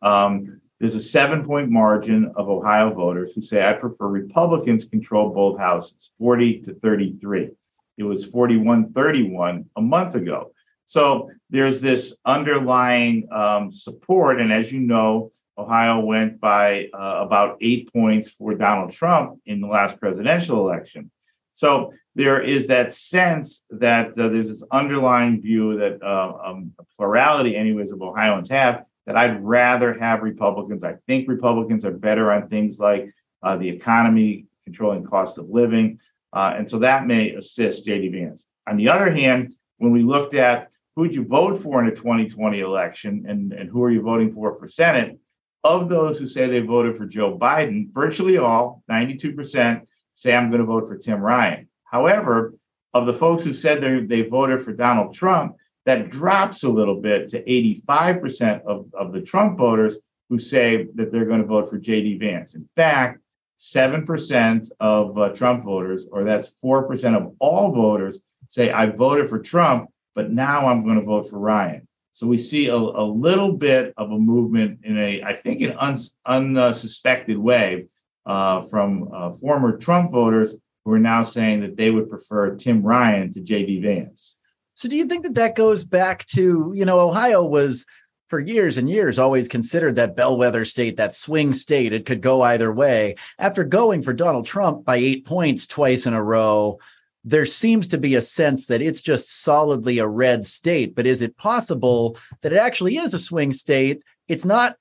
um, 0.02 0.62
there's 0.80 0.96
a 0.96 1.02
seven 1.02 1.44
point 1.44 1.70
margin 1.70 2.32
of 2.36 2.48
Ohio 2.48 2.94
voters 2.94 3.34
who 3.34 3.42
say, 3.42 3.68
I 3.68 3.74
prefer 3.74 4.08
Republicans 4.08 4.86
control 4.86 5.32
both 5.32 5.58
houses, 5.58 6.12
40 6.20 6.62
to 6.62 6.76
33. 6.76 7.50
It 7.98 8.04
was 8.04 8.26
41 8.26 8.94
31 8.94 9.66
a 9.76 9.82
month 9.82 10.16
ago. 10.16 10.52
So 10.88 11.30
there's 11.50 11.82
this 11.82 12.18
underlying 12.26 13.28
um, 13.32 13.72
support. 13.72 14.40
And 14.42 14.52
as 14.52 14.72
you 14.72 14.80
know, 14.80 15.32
Ohio 15.58 16.00
went 16.00 16.40
by 16.40 16.90
uh, 16.94 17.20
about 17.22 17.58
eight 17.62 17.92
points 17.92 18.30
for 18.30 18.56
Donald 18.56 18.92
Trump 18.92 19.40
in 19.46 19.60
the 19.60 19.68
last 19.68 20.00
presidential 20.00 20.60
election. 20.60 21.12
So 21.54 21.94
there 22.16 22.42
is 22.42 22.68
that 22.68 22.94
sense 22.94 23.64
that 23.70 24.18
uh, 24.18 24.30
there's 24.30 24.48
this 24.48 24.64
underlying 24.72 25.42
view 25.42 25.78
that 25.78 26.02
uh, 26.02 26.38
um, 26.46 26.72
a 26.80 26.84
plurality, 26.96 27.56
anyways, 27.56 27.92
of 27.92 28.02
Ohioans 28.02 28.50
have 28.50 28.86
that 29.08 29.18
I'd 29.18 29.44
rather 29.44 29.98
have 29.98 30.22
Republicans. 30.22 30.84
I 30.84 30.96
think 31.08 31.28
Republicans 31.28 31.84
are 31.86 31.92
better 31.92 32.32
on 32.32 32.48
things 32.48 32.80
like 32.80 33.12
uh, 33.44 33.58
the 33.58 33.68
economy, 33.68 34.46
controlling 34.66 35.04
cost 35.04 35.38
of 35.38 35.50
living. 35.50 36.00
Uh, 36.32 36.54
and 36.58 36.70
so 36.70 36.80
that 36.80 37.08
may 37.08 37.32
assist 37.32 37.88
JD 37.88 38.12
Vance. 38.12 38.46
On 38.68 38.78
the 38.78 38.90
other 38.90 39.10
hand, 39.10 39.56
when 39.78 39.92
we 39.92 40.04
looked 40.04 40.36
at 40.36 40.67
who'd 40.98 41.14
you 41.14 41.24
vote 41.24 41.62
for 41.62 41.80
in 41.80 41.86
the 41.88 41.96
2020 41.96 42.60
election 42.60 43.24
and, 43.28 43.54
and 43.54 43.70
who 43.70 43.84
are 43.84 43.92
you 43.92 44.02
voting 44.02 44.34
for 44.34 44.58
for 44.58 44.68
Senate? 44.68 45.16
Of 45.64 45.90
those 45.90 46.18
who 46.18 46.26
say 46.26 46.48
they 46.48 46.62
voted 46.62 46.98
for 46.98 47.06
Joe 47.06 47.38
Biden, 47.38 47.94
virtually 47.94 48.40
all, 48.40 48.82
92%, 48.90 49.82
say 50.16 50.34
I'm 50.34 50.50
going 50.50 50.60
to 50.60 50.66
vote 50.66 50.88
for 50.88 50.98
Tim 50.98 51.22
Ryan. 51.22 51.70
However, 51.84 52.56
of 52.96 53.06
the 53.06 53.14
folks 53.14 53.44
who 53.44 53.54
said 53.54 53.80
they, 53.80 54.00
they 54.00 54.28
voted 54.28 54.64
for 54.64 54.74
Donald 54.74 55.14
Trump, 55.14 55.56
that 55.86 56.10
drops 56.10 56.64
a 56.64 56.70
little 56.70 57.00
bit 57.00 57.30
to 57.30 57.44
85% 57.44 58.64
of, 58.64 58.88
of 59.00 59.14
the 59.14 59.22
Trump 59.22 59.60
voters 59.60 60.00
who 60.30 60.40
say 60.40 60.88
that 60.96 61.12
they're 61.12 61.26
going 61.26 61.42
to 61.42 61.48
vote 61.48 61.70
for 61.70 61.78
JD 61.78 62.20
Vance. 62.20 62.56
In 62.56 62.68
fact, 62.76 63.22
7% 63.60 64.72
of 64.80 65.16
uh, 65.16 65.30
Trump 65.30 65.64
voters, 65.64 66.08
or 66.12 66.24
that's 66.24 66.56
4% 66.66 67.16
of 67.16 67.36
all 67.38 67.72
voters, 67.72 68.20
say, 68.48 68.72
I 68.72 68.88
voted 68.88 69.30
for 69.30 69.38
Trump, 69.38 69.92
but 70.18 70.32
now 70.32 70.68
I'm 70.68 70.84
going 70.84 71.00
to 71.00 71.06
vote 71.06 71.30
for 71.30 71.38
Ryan. 71.38 71.88
So 72.14 72.26
we 72.26 72.40
see 72.40 72.70
a, 72.70 72.76
a 72.76 73.06
little 73.06 73.54
bit 73.54 73.94
of 73.98 74.10
a 74.10 74.18
movement 74.18 74.80
in 74.84 74.98
a, 74.98 75.22
I 75.22 75.36
think, 75.36 75.62
an 75.62 75.78
uns, 75.78 76.18
unsuspected 76.26 77.38
way 77.38 77.86
uh, 78.26 78.64
from 78.64 79.12
uh, 79.14 79.34
former 79.34 79.78
Trump 79.78 80.12
voters 80.12 80.56
who 80.84 80.94
are 80.94 81.00
now 81.00 81.22
saying 81.22 81.60
that 81.60 81.78
they 81.78 81.92
would 81.92 82.10
prefer 82.10 82.56
Tim 82.56 82.82
Ryan 82.82 83.32
to 83.34 83.42
JD 83.42 83.84
Vance. 83.84 84.40
So 84.74 84.90
do 84.90 84.96
you 84.96 85.06
think 85.06 85.22
that 85.22 85.36
that 85.36 85.56
goes 85.56 85.86
back 85.86 86.26
to, 86.30 86.72
you 86.74 86.86
know, 86.86 87.00
Ohio 87.00 87.46
was 87.46 87.86
for 88.28 88.40
years 88.40 88.78
and 88.78 88.90
years 88.90 89.20
always 89.20 89.48
considered 89.48 89.98
that 89.98 90.16
bellwether 90.16 90.66
state, 90.66 90.98
that 90.98 91.14
swing 91.14 91.54
state. 91.54 91.94
It 91.94 92.08
could 92.08 92.22
go 92.22 92.42
either 92.42 92.74
way. 92.74 93.18
After 93.38 93.64
going 93.64 94.02
for 94.02 94.14
Donald 94.14 94.48
Trump 94.48 94.84
by 94.84 94.96
eight 94.96 95.28
points 95.28 95.68
twice 95.68 96.08
in 96.08 96.16
a 96.16 96.24
row, 96.24 96.80
there 97.28 97.46
seems 97.46 97.90
to 97.90 97.98
be 97.98 98.16
a 98.16 98.22
sense 98.22 98.68
that 98.68 98.82
it's 98.82 99.02
just 99.02 99.44
solidly 99.44 100.00
a 100.00 100.08
red 100.08 100.46
state. 100.46 100.96
But 100.96 101.06
is 101.06 101.22
it 101.22 101.36
possible 101.36 102.18
that 102.42 102.54
it 102.54 102.58
actually 102.58 102.96
is 102.96 103.14
a 103.14 103.20
swing 103.20 103.52
state? 103.52 104.02
It's 104.30 104.46
not 104.46 104.78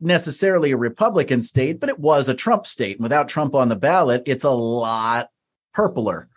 necessarily 0.00 0.70
a 0.70 0.78
Republican 0.78 1.42
state, 1.42 1.78
but 1.78 1.90
it 1.90 1.98
was 1.98 2.28
a 2.28 2.34
Trump 2.34 2.66
state. 2.66 2.96
And 2.96 3.02
without 3.02 3.28
Trump 3.28 3.54
on 3.54 3.68
the 3.68 3.76
ballot, 3.76 4.22
it's 4.24 4.44
a 4.44 4.50
lot 4.50 5.28
purpler. 5.74 6.28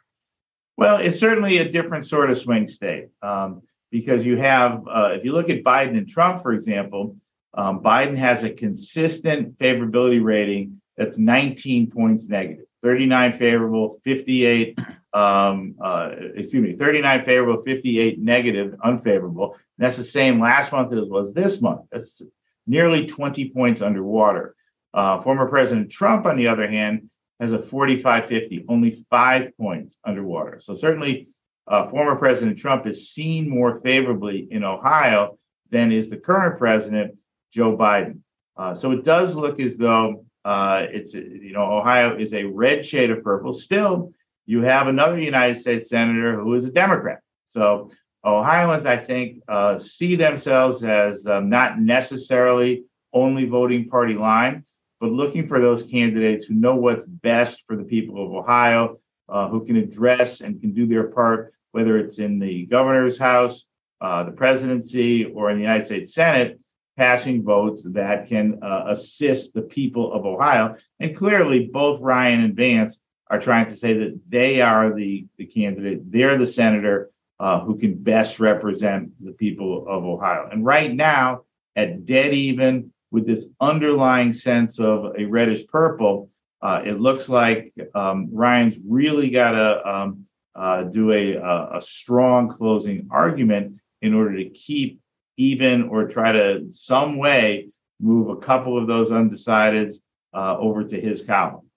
Well, 0.76 0.98
it's 0.98 1.20
certainly 1.20 1.60
a 1.60 1.72
different 1.72 2.06
sort 2.06 2.30
of 2.30 2.38
swing 2.38 2.68
state. 2.68 3.08
Um, 3.22 3.62
because 3.90 4.26
you 4.26 4.36
have, 4.36 4.86
uh, 4.88 5.12
if 5.14 5.24
you 5.24 5.32
look 5.32 5.50
at 5.50 5.64
Biden 5.64 5.98
and 5.98 6.10
Trump, 6.10 6.42
for 6.42 6.52
example, 6.52 7.16
um, 7.54 7.82
Biden 7.82 8.18
has 8.18 8.44
a 8.44 8.50
consistent 8.50 9.58
favorability 9.60 10.22
rating 10.22 10.82
that's 10.98 11.18
19 11.18 11.90
points 11.90 12.28
negative, 12.28 12.66
39 12.82 13.34
favorable, 13.34 14.02
58, 14.04 14.78
um, 15.14 15.76
uh, 15.82 16.12
excuse 16.36 16.64
me, 16.64 16.76
39 16.76 17.26
favorable, 17.26 17.64
58 17.64 18.20
negative, 18.20 18.76
unfavorable. 18.84 19.54
And 19.54 19.86
that's 19.86 19.98
the 19.98 20.04
same 20.04 20.40
last 20.40 20.72
month 20.72 20.94
as 20.94 21.02
it 21.02 21.10
was 21.10 21.34
this 21.34 21.62
month. 21.62 21.82
That's 21.92 22.22
nearly 22.66 23.06
20 23.06 23.50
points 23.50 23.82
underwater. 23.82 24.56
Uh, 24.94 25.22
former 25.22 25.48
President 25.48 25.92
Trump, 25.92 26.26
on 26.26 26.38
the 26.38 26.48
other 26.48 26.68
hand, 26.68 27.10
has 27.40 27.54
a 27.54 27.62
45 27.62 28.28
50, 28.28 28.66
only 28.70 29.06
five 29.10 29.56
points 29.58 29.98
underwater. 30.06 30.60
So 30.60 30.76
certainly 30.76 31.28
uh, 31.68 31.90
former 31.90 32.16
President 32.16 32.58
Trump 32.58 32.88
is 32.88 33.10
seen 33.10 33.50
more 33.50 33.82
favorably 33.82 34.48
in 34.52 34.64
Ohio 34.64 35.38
than 35.72 35.92
is 35.92 36.10
the 36.10 36.18
current 36.18 36.60
president, 36.60 37.16
Joe 37.52 37.76
Biden. 37.78 38.20
Uh, 38.56 38.76
so 38.76 38.92
it 38.92 39.04
does 39.04 39.36
look 39.36 39.60
as 39.60 39.78
though 39.78 40.26
uh, 40.46 40.86
it's, 40.90 41.14
you 41.14 41.54
know, 41.54 41.64
Ohio 41.64 42.18
is 42.18 42.34
a 42.34 42.44
red 42.44 42.86
shade 42.86 43.10
of 43.10 43.24
purple. 43.24 43.54
Still, 43.54 44.14
you 44.46 44.62
have 44.62 44.88
another 44.88 45.20
United 45.20 45.60
States 45.62 45.90
senator 45.90 46.36
who 46.40 46.54
is 46.56 46.66
a 46.66 46.72
Democrat. 46.72 47.20
So 47.50 47.92
Ohioans, 48.26 48.86
I 48.86 48.98
think, 48.98 49.42
uh, 49.48 49.80
see 49.80 50.16
themselves 50.16 50.84
as 50.84 51.28
um, 51.28 51.50
not 51.50 51.80
necessarily 51.80 52.86
only 53.14 53.46
voting 53.46 53.90
party 53.90 54.16
line, 54.16 54.64
but 55.00 55.12
looking 55.12 55.48
for 55.48 55.60
those 55.60 55.84
candidates 55.84 56.46
who 56.46 56.56
know 56.56 56.76
what's 56.76 57.06
best 57.06 57.64
for 57.68 57.76
the 57.76 57.84
people 57.84 58.26
of 58.26 58.34
Ohio, 58.34 59.00
uh, 59.30 59.50
who 59.50 59.66
can 59.66 59.76
address 59.76 60.42
and 60.42 60.60
can 60.62 60.74
do 60.74 60.86
their 60.86 61.08
part, 61.08 61.54
whether 61.72 61.98
it's 61.98 62.20
in 62.20 62.40
the 62.40 62.66
governor's 62.66 63.18
house, 63.18 63.66
uh, 64.02 64.24
the 64.24 64.32
presidency, 64.32 65.26
or 65.26 65.50
in 65.50 65.58
the 65.58 65.64
United 65.64 65.86
States 65.86 66.14
Senate, 66.14 66.60
passing 66.98 67.44
votes 67.44 67.84
that 67.92 68.30
can 68.30 68.60
uh, 68.64 68.86
assist 68.88 69.54
the 69.54 69.62
people 69.62 70.14
of 70.14 70.26
Ohio. 70.26 70.76
And 71.00 71.16
clearly, 71.16 71.68
both 71.68 72.02
Ryan 72.02 72.44
and 72.44 72.56
Vance 72.56 73.02
are 73.30 73.40
trying 73.40 73.68
to 73.68 73.76
say 73.76 73.94
that 73.98 74.20
they 74.30 74.62
are 74.62 74.94
the, 74.94 75.26
the 75.38 75.46
candidate, 75.46 76.12
they're 76.12 76.38
the 76.38 76.48
senator 76.48 77.10
uh, 77.40 77.60
who 77.60 77.78
can 77.78 77.96
best 77.96 78.40
represent 78.40 79.12
the 79.24 79.32
people 79.32 79.86
of 79.88 80.04
Ohio. 80.04 80.50
And 80.52 80.66
right 80.66 80.94
now, 80.94 81.42
at 81.76 82.06
dead 82.06 82.34
even, 82.34 82.92
with 83.12 83.28
this 83.28 83.48
underlying 83.62 84.34
sense 84.34 84.80
of 84.80 85.14
a 85.18 85.26
reddish 85.26 85.68
purple, 85.68 86.30
uh, 86.62 86.82
it 86.84 87.00
looks 87.00 87.30
like 87.30 87.74
um, 87.94 88.30
Ryan's 88.32 88.80
really 88.88 89.30
got 89.30 89.52
to 89.52 89.88
um, 89.88 90.26
uh, 90.56 90.84
do 90.84 91.12
a, 91.12 91.36
a, 91.78 91.82
strong 91.82 92.50
closing 92.50 93.08
argument 93.12 93.78
in 94.02 94.14
order 94.14 94.38
to 94.38 94.50
keep 94.50 95.00
even 95.38 95.90
or 95.90 96.08
try 96.08 96.32
to 96.32 96.66
some 96.72 97.18
way 97.18 97.70
move 98.00 98.30
a 98.30 98.38
couple 98.38 98.78
of 98.78 98.88
those 98.88 99.10
undecideds 99.10 99.96
uh, 100.34 100.58
over 100.58 100.84
to 100.84 101.00
his 101.00 101.24
column. 101.24 101.68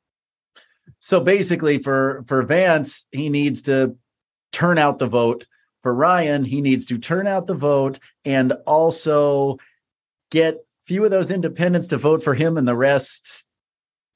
So 1.00 1.20
basically, 1.20 1.78
for 1.78 2.24
for 2.26 2.42
Vance, 2.42 3.06
he 3.12 3.28
needs 3.28 3.62
to 3.62 3.96
turn 4.52 4.78
out 4.78 4.98
the 4.98 5.06
vote. 5.06 5.46
For 5.82 5.94
Ryan, 5.94 6.44
he 6.44 6.60
needs 6.60 6.86
to 6.86 6.98
turn 6.98 7.26
out 7.26 7.46
the 7.46 7.54
vote 7.54 8.00
and 8.24 8.52
also 8.66 9.58
get 10.30 10.54
a 10.54 10.58
few 10.84 11.04
of 11.04 11.10
those 11.12 11.30
independents 11.30 11.88
to 11.88 11.96
vote 11.96 12.24
for 12.24 12.34
him 12.34 12.56
and 12.56 12.66
the 12.66 12.74
rest 12.74 13.46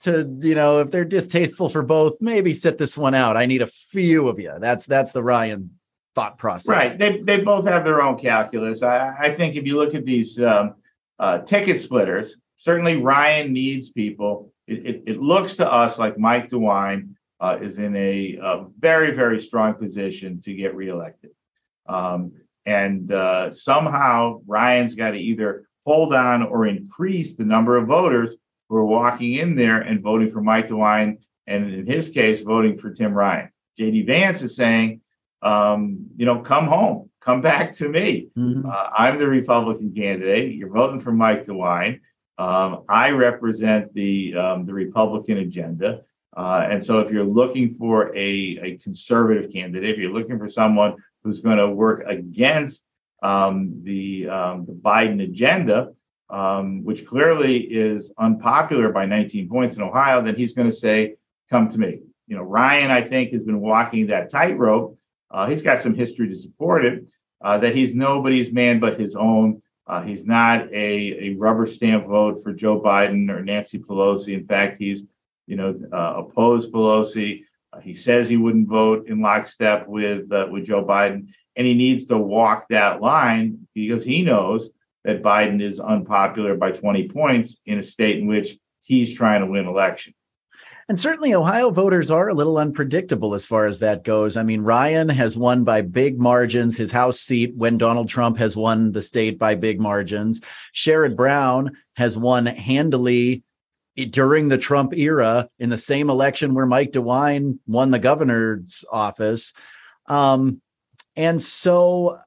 to 0.00 0.36
you 0.40 0.54
know 0.54 0.80
if 0.80 0.90
they're 0.90 1.04
distasteful 1.04 1.68
for 1.68 1.82
both 1.82 2.16
maybe 2.20 2.52
sit 2.52 2.78
this 2.78 2.96
one 2.96 3.14
out. 3.14 3.36
I 3.36 3.46
need 3.46 3.62
a 3.62 3.66
few 3.66 4.28
of 4.28 4.38
you. 4.38 4.52
That's 4.58 4.86
that's 4.86 5.12
the 5.12 5.22
ryan 5.22 5.70
thought 6.14 6.38
process. 6.38 6.68
Right. 6.68 6.98
They, 6.98 7.22
they 7.22 7.44
both 7.44 7.66
have 7.66 7.84
their 7.84 8.02
own 8.02 8.18
calculus. 8.18 8.82
I, 8.82 9.14
I 9.16 9.34
think 9.34 9.54
if 9.54 9.64
you 9.64 9.76
look 9.76 9.94
at 9.94 10.04
these 10.04 10.40
um, 10.40 10.74
uh, 11.20 11.38
ticket 11.40 11.80
splitters 11.80 12.36
certainly 12.56 12.96
ryan 12.96 13.52
needs 13.52 13.90
people 13.90 14.52
it, 14.70 14.86
it, 14.86 15.02
it, 15.06 15.20
looks 15.20 15.56
to 15.56 15.70
us 15.70 15.98
like 15.98 16.18
mike 16.18 16.48
dewine 16.48 17.14
uh, 17.40 17.58
is 17.60 17.78
in 17.78 17.96
a, 17.96 18.38
a, 18.42 18.66
very 18.78 19.12
very 19.12 19.40
strong 19.40 19.74
position 19.74 20.40
to 20.40 20.54
get 20.54 20.74
reelected 20.74 21.30
um, 21.88 22.32
and 22.66 23.12
uh, 23.12 23.52
somehow 23.52 24.40
ryan's 24.46 24.94
got 24.94 25.10
to 25.10 25.18
either 25.18 25.66
hold 25.86 26.14
on 26.14 26.42
or 26.42 26.66
increase 26.66 27.34
the 27.34 27.44
number 27.44 27.76
of 27.76 27.86
voters 27.86 28.34
who 28.70 28.76
are 28.76 28.84
walking 28.84 29.34
in 29.34 29.56
there 29.56 29.80
and 29.80 30.00
voting 30.00 30.30
for 30.30 30.40
Mike 30.40 30.68
DeWine, 30.68 31.18
and 31.48 31.74
in 31.74 31.86
his 31.86 32.08
case, 32.08 32.40
voting 32.42 32.78
for 32.78 32.92
Tim 32.92 33.12
Ryan. 33.12 33.50
JD 33.78 34.06
Vance 34.06 34.42
is 34.42 34.54
saying, 34.54 35.00
um, 35.42 36.06
you 36.16 36.24
know, 36.24 36.40
come 36.40 36.68
home, 36.68 37.10
come 37.20 37.40
back 37.40 37.72
to 37.74 37.88
me. 37.88 38.28
Mm-hmm. 38.38 38.68
Uh, 38.68 38.88
I'm 38.96 39.18
the 39.18 39.26
Republican 39.26 39.92
candidate. 39.92 40.54
You're 40.54 40.68
voting 40.68 41.00
for 41.00 41.10
Mike 41.10 41.46
DeWine. 41.46 42.00
Um, 42.40 42.84
I 42.88 43.10
represent 43.10 43.92
the 43.92 44.34
um, 44.34 44.64
the 44.64 44.72
Republican 44.72 45.38
agenda. 45.38 46.02
Uh, 46.34 46.66
and 46.70 46.84
so, 46.84 47.00
if 47.00 47.10
you're 47.10 47.24
looking 47.24 47.74
for 47.74 48.16
a, 48.16 48.58
a 48.62 48.78
conservative 48.78 49.52
candidate, 49.52 49.90
if 49.90 49.98
you're 49.98 50.12
looking 50.12 50.38
for 50.38 50.48
someone 50.48 50.94
who's 51.22 51.40
going 51.40 51.58
to 51.58 51.68
work 51.68 52.02
against 52.06 52.86
um, 53.22 53.82
the, 53.82 54.26
um, 54.28 54.64
the 54.64 54.72
Biden 54.72 55.22
agenda, 55.22 55.92
um, 56.30 56.82
which 56.82 57.06
clearly 57.06 57.58
is 57.58 58.10
unpopular 58.16 58.90
by 58.90 59.04
19 59.04 59.48
points 59.48 59.76
in 59.76 59.82
Ohio, 59.82 60.22
then 60.22 60.36
he's 60.36 60.54
going 60.54 60.70
to 60.70 60.74
say, 60.74 61.16
come 61.50 61.68
to 61.68 61.78
me. 61.78 62.00
You 62.26 62.36
know, 62.36 62.42
Ryan, 62.42 62.90
I 62.90 63.02
think, 63.02 63.32
has 63.32 63.44
been 63.44 63.60
walking 63.60 64.06
that 64.06 64.30
tightrope. 64.30 64.96
Uh, 65.30 65.48
he's 65.48 65.62
got 65.62 65.80
some 65.80 65.94
history 65.94 66.28
to 66.28 66.36
support 66.36 66.86
it, 66.86 67.04
uh, 67.42 67.58
that 67.58 67.76
he's 67.76 67.94
nobody's 67.94 68.50
man 68.52 68.80
but 68.80 68.98
his 68.98 69.14
own. 69.14 69.60
Uh, 69.90 70.02
he's 70.02 70.24
not 70.24 70.72
a, 70.72 71.30
a 71.30 71.34
rubber 71.34 71.66
stamp 71.66 72.06
vote 72.06 72.44
for 72.44 72.52
Joe 72.52 72.80
Biden 72.80 73.28
or 73.28 73.42
Nancy 73.42 73.76
Pelosi. 73.76 74.34
In 74.34 74.46
fact, 74.46 74.78
he's, 74.78 75.02
you 75.48 75.56
know, 75.56 75.76
uh, 75.92 76.22
opposed 76.22 76.72
Pelosi. 76.72 77.42
Uh, 77.72 77.80
he 77.80 77.92
says 77.92 78.28
he 78.28 78.36
wouldn't 78.36 78.68
vote 78.68 79.08
in 79.08 79.20
lockstep 79.20 79.88
with 79.88 80.30
uh, 80.30 80.46
with 80.48 80.66
Joe 80.66 80.84
Biden, 80.84 81.30
and 81.56 81.66
he 81.66 81.74
needs 81.74 82.06
to 82.06 82.16
walk 82.16 82.68
that 82.68 83.00
line 83.00 83.66
because 83.74 84.04
he 84.04 84.22
knows 84.22 84.70
that 85.02 85.24
Biden 85.24 85.60
is 85.60 85.80
unpopular 85.80 86.56
by 86.56 86.70
20 86.70 87.08
points 87.08 87.56
in 87.66 87.80
a 87.80 87.82
state 87.82 88.18
in 88.18 88.28
which 88.28 88.58
he's 88.82 89.16
trying 89.16 89.40
to 89.40 89.50
win 89.50 89.66
election. 89.66 90.14
And 90.90 90.98
certainly, 90.98 91.32
Ohio 91.32 91.70
voters 91.70 92.10
are 92.10 92.28
a 92.28 92.34
little 92.34 92.58
unpredictable 92.58 93.32
as 93.34 93.46
far 93.46 93.64
as 93.64 93.78
that 93.78 94.02
goes. 94.02 94.36
I 94.36 94.42
mean, 94.42 94.62
Ryan 94.62 95.08
has 95.08 95.38
won 95.38 95.62
by 95.62 95.82
big 95.82 96.18
margins 96.18 96.76
his 96.76 96.90
House 96.90 97.20
seat 97.20 97.54
when 97.54 97.78
Donald 97.78 98.08
Trump 98.08 98.38
has 98.38 98.56
won 98.56 98.90
the 98.90 99.00
state 99.00 99.38
by 99.38 99.54
big 99.54 99.78
margins. 99.78 100.40
Sherrod 100.74 101.14
Brown 101.14 101.76
has 101.94 102.18
won 102.18 102.46
handily 102.46 103.44
during 104.10 104.48
the 104.48 104.58
Trump 104.58 104.92
era 104.92 105.48
in 105.60 105.70
the 105.70 105.78
same 105.78 106.10
election 106.10 106.54
where 106.54 106.66
Mike 106.66 106.90
DeWine 106.90 107.60
won 107.68 107.92
the 107.92 108.00
governor's 108.00 108.84
office. 108.90 109.52
Um, 110.08 110.60
and 111.14 111.40
so 111.40 112.18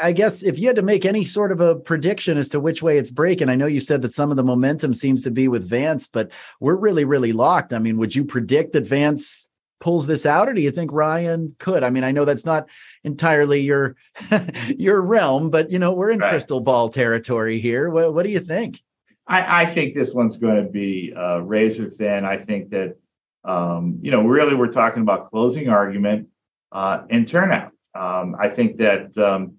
I 0.00 0.12
guess 0.12 0.42
if 0.42 0.58
you 0.58 0.66
had 0.66 0.76
to 0.76 0.82
make 0.82 1.04
any 1.04 1.24
sort 1.24 1.52
of 1.52 1.60
a 1.60 1.76
prediction 1.76 2.38
as 2.38 2.48
to 2.50 2.60
which 2.60 2.82
way 2.82 2.98
it's 2.98 3.10
breaking, 3.10 3.48
I 3.48 3.54
know 3.54 3.66
you 3.66 3.80
said 3.80 4.02
that 4.02 4.12
some 4.12 4.30
of 4.30 4.36
the 4.36 4.44
momentum 4.44 4.94
seems 4.94 5.22
to 5.22 5.30
be 5.30 5.48
with 5.48 5.68
Vance, 5.68 6.06
but 6.06 6.30
we're 6.60 6.76
really, 6.76 7.04
really 7.04 7.32
locked. 7.32 7.72
I 7.72 7.78
mean, 7.78 7.98
would 7.98 8.14
you 8.14 8.24
predict 8.24 8.72
that 8.72 8.86
Vance 8.86 9.50
pulls 9.80 10.06
this 10.06 10.24
out, 10.26 10.48
or 10.48 10.54
do 10.54 10.60
you 10.60 10.70
think 10.70 10.92
Ryan 10.92 11.54
could? 11.58 11.82
I 11.82 11.90
mean, 11.90 12.04
I 12.04 12.12
know 12.12 12.24
that's 12.24 12.46
not 12.46 12.68
entirely 13.02 13.60
your 13.60 13.96
your 14.78 15.00
realm, 15.02 15.50
but 15.50 15.70
you 15.70 15.78
know, 15.78 15.92
we're 15.92 16.10
in 16.10 16.20
right. 16.20 16.30
crystal 16.30 16.60
ball 16.60 16.88
territory 16.88 17.60
here. 17.60 17.90
What, 17.90 18.14
what 18.14 18.22
do 18.24 18.30
you 18.30 18.40
think? 18.40 18.80
I, 19.26 19.62
I, 19.62 19.66
think 19.66 19.94
this 19.94 20.12
one's 20.12 20.36
going 20.36 20.62
to 20.62 20.70
be 20.70 21.14
uh, 21.16 21.38
razor 21.38 21.88
thin. 21.88 22.26
I 22.26 22.36
think 22.36 22.70
that 22.70 22.96
um, 23.44 23.98
you 24.00 24.10
know, 24.10 24.22
really, 24.22 24.54
we're 24.54 24.72
talking 24.72 25.02
about 25.02 25.30
closing 25.30 25.68
argument 25.68 26.28
uh, 26.72 27.02
and 27.10 27.28
turnout. 27.28 27.72
Um, 27.94 28.36
I 28.38 28.48
think 28.48 28.78
that 28.78 29.16
um, 29.18 29.56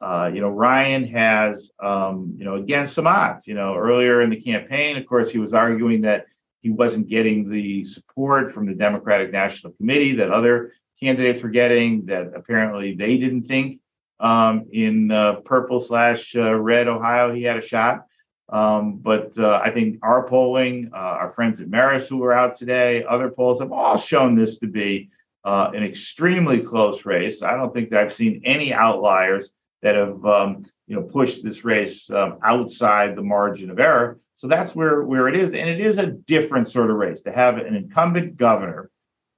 uh, 0.00 0.30
you 0.32 0.40
know 0.40 0.50
Ryan 0.50 1.04
has 1.04 1.70
um, 1.82 2.34
you 2.38 2.44
know 2.44 2.54
against 2.54 2.94
some 2.94 3.06
odds. 3.06 3.46
You 3.46 3.54
know 3.54 3.76
earlier 3.76 4.22
in 4.22 4.30
the 4.30 4.40
campaign, 4.40 4.96
of 4.96 5.06
course, 5.06 5.30
he 5.30 5.38
was 5.38 5.54
arguing 5.54 6.02
that 6.02 6.26
he 6.62 6.70
wasn't 6.70 7.08
getting 7.08 7.48
the 7.48 7.84
support 7.84 8.52
from 8.52 8.66
the 8.66 8.74
Democratic 8.74 9.32
National 9.32 9.72
Committee 9.72 10.16
that 10.16 10.30
other 10.30 10.72
candidates 11.00 11.42
were 11.42 11.48
getting. 11.48 12.06
That 12.06 12.32
apparently 12.34 12.94
they 12.94 13.18
didn't 13.18 13.44
think 13.44 13.80
um, 14.20 14.66
in 14.72 15.10
uh, 15.10 15.36
purple 15.44 15.80
slash 15.80 16.34
uh, 16.36 16.54
red 16.54 16.88
Ohio 16.88 17.32
he 17.32 17.42
had 17.42 17.56
a 17.56 17.62
shot. 17.62 18.04
Um, 18.50 18.96
but 18.96 19.36
uh, 19.38 19.60
I 19.62 19.70
think 19.70 19.98
our 20.02 20.26
polling, 20.26 20.90
uh, 20.94 20.96
our 20.96 21.32
friends 21.32 21.60
at 21.60 21.68
Marist 21.68 22.08
who 22.08 22.16
were 22.18 22.32
out 22.32 22.54
today, 22.54 23.04
other 23.04 23.28
polls 23.28 23.60
have 23.60 23.72
all 23.72 23.98
shown 23.98 24.36
this 24.36 24.58
to 24.58 24.66
be 24.66 25.10
uh, 25.44 25.70
an 25.74 25.82
extremely 25.82 26.60
close 26.60 27.04
race. 27.04 27.42
I 27.42 27.56
don't 27.56 27.74
think 27.74 27.92
I've 27.92 28.12
seen 28.12 28.42
any 28.44 28.72
outliers 28.72 29.50
that 29.82 29.94
have 29.94 30.24
um, 30.24 30.64
you 30.86 30.96
know 30.96 31.02
pushed 31.02 31.44
this 31.44 31.64
race 31.64 32.10
um, 32.10 32.38
outside 32.42 33.14
the 33.14 33.22
margin 33.22 33.70
of 33.70 33.78
error. 33.78 34.18
So 34.36 34.46
that's 34.46 34.74
where 34.74 35.02
where 35.02 35.28
it 35.28 35.36
is, 35.36 35.46
and 35.46 35.68
it 35.68 35.80
is 35.80 35.98
a 35.98 36.06
different 36.06 36.68
sort 36.68 36.90
of 36.90 36.96
race 36.96 37.22
to 37.22 37.32
have 37.32 37.58
an 37.58 37.74
incumbent 37.74 38.36
governor 38.36 38.90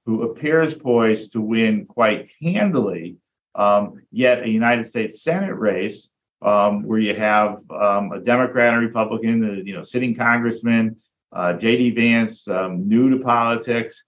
who 0.05 0.23
appears 0.23 0.73
poised 0.73 1.33
to 1.33 1.41
win 1.41 1.85
quite 1.85 2.29
handily, 2.41 3.17
um, 3.55 4.01
yet 4.11 4.43
a 4.43 4.49
United 4.49 4.87
States 4.87 5.23
Senate 5.23 5.53
race 5.53 6.09
um, 6.41 6.83
where 6.83 6.99
you 6.99 7.15
have 7.15 7.59
um, 7.69 8.11
a 8.11 8.19
Democrat 8.19 8.73
and 8.73 8.83
Republican, 8.83 9.63
you 9.65 9.73
know 9.73 9.83
sitting 9.83 10.15
congressman, 10.15 10.97
uh, 11.31 11.53
J.D. 11.53 11.91
Vance, 11.91 12.47
um, 12.47 12.87
new 12.87 13.09
to 13.11 13.23
politics, 13.23 14.03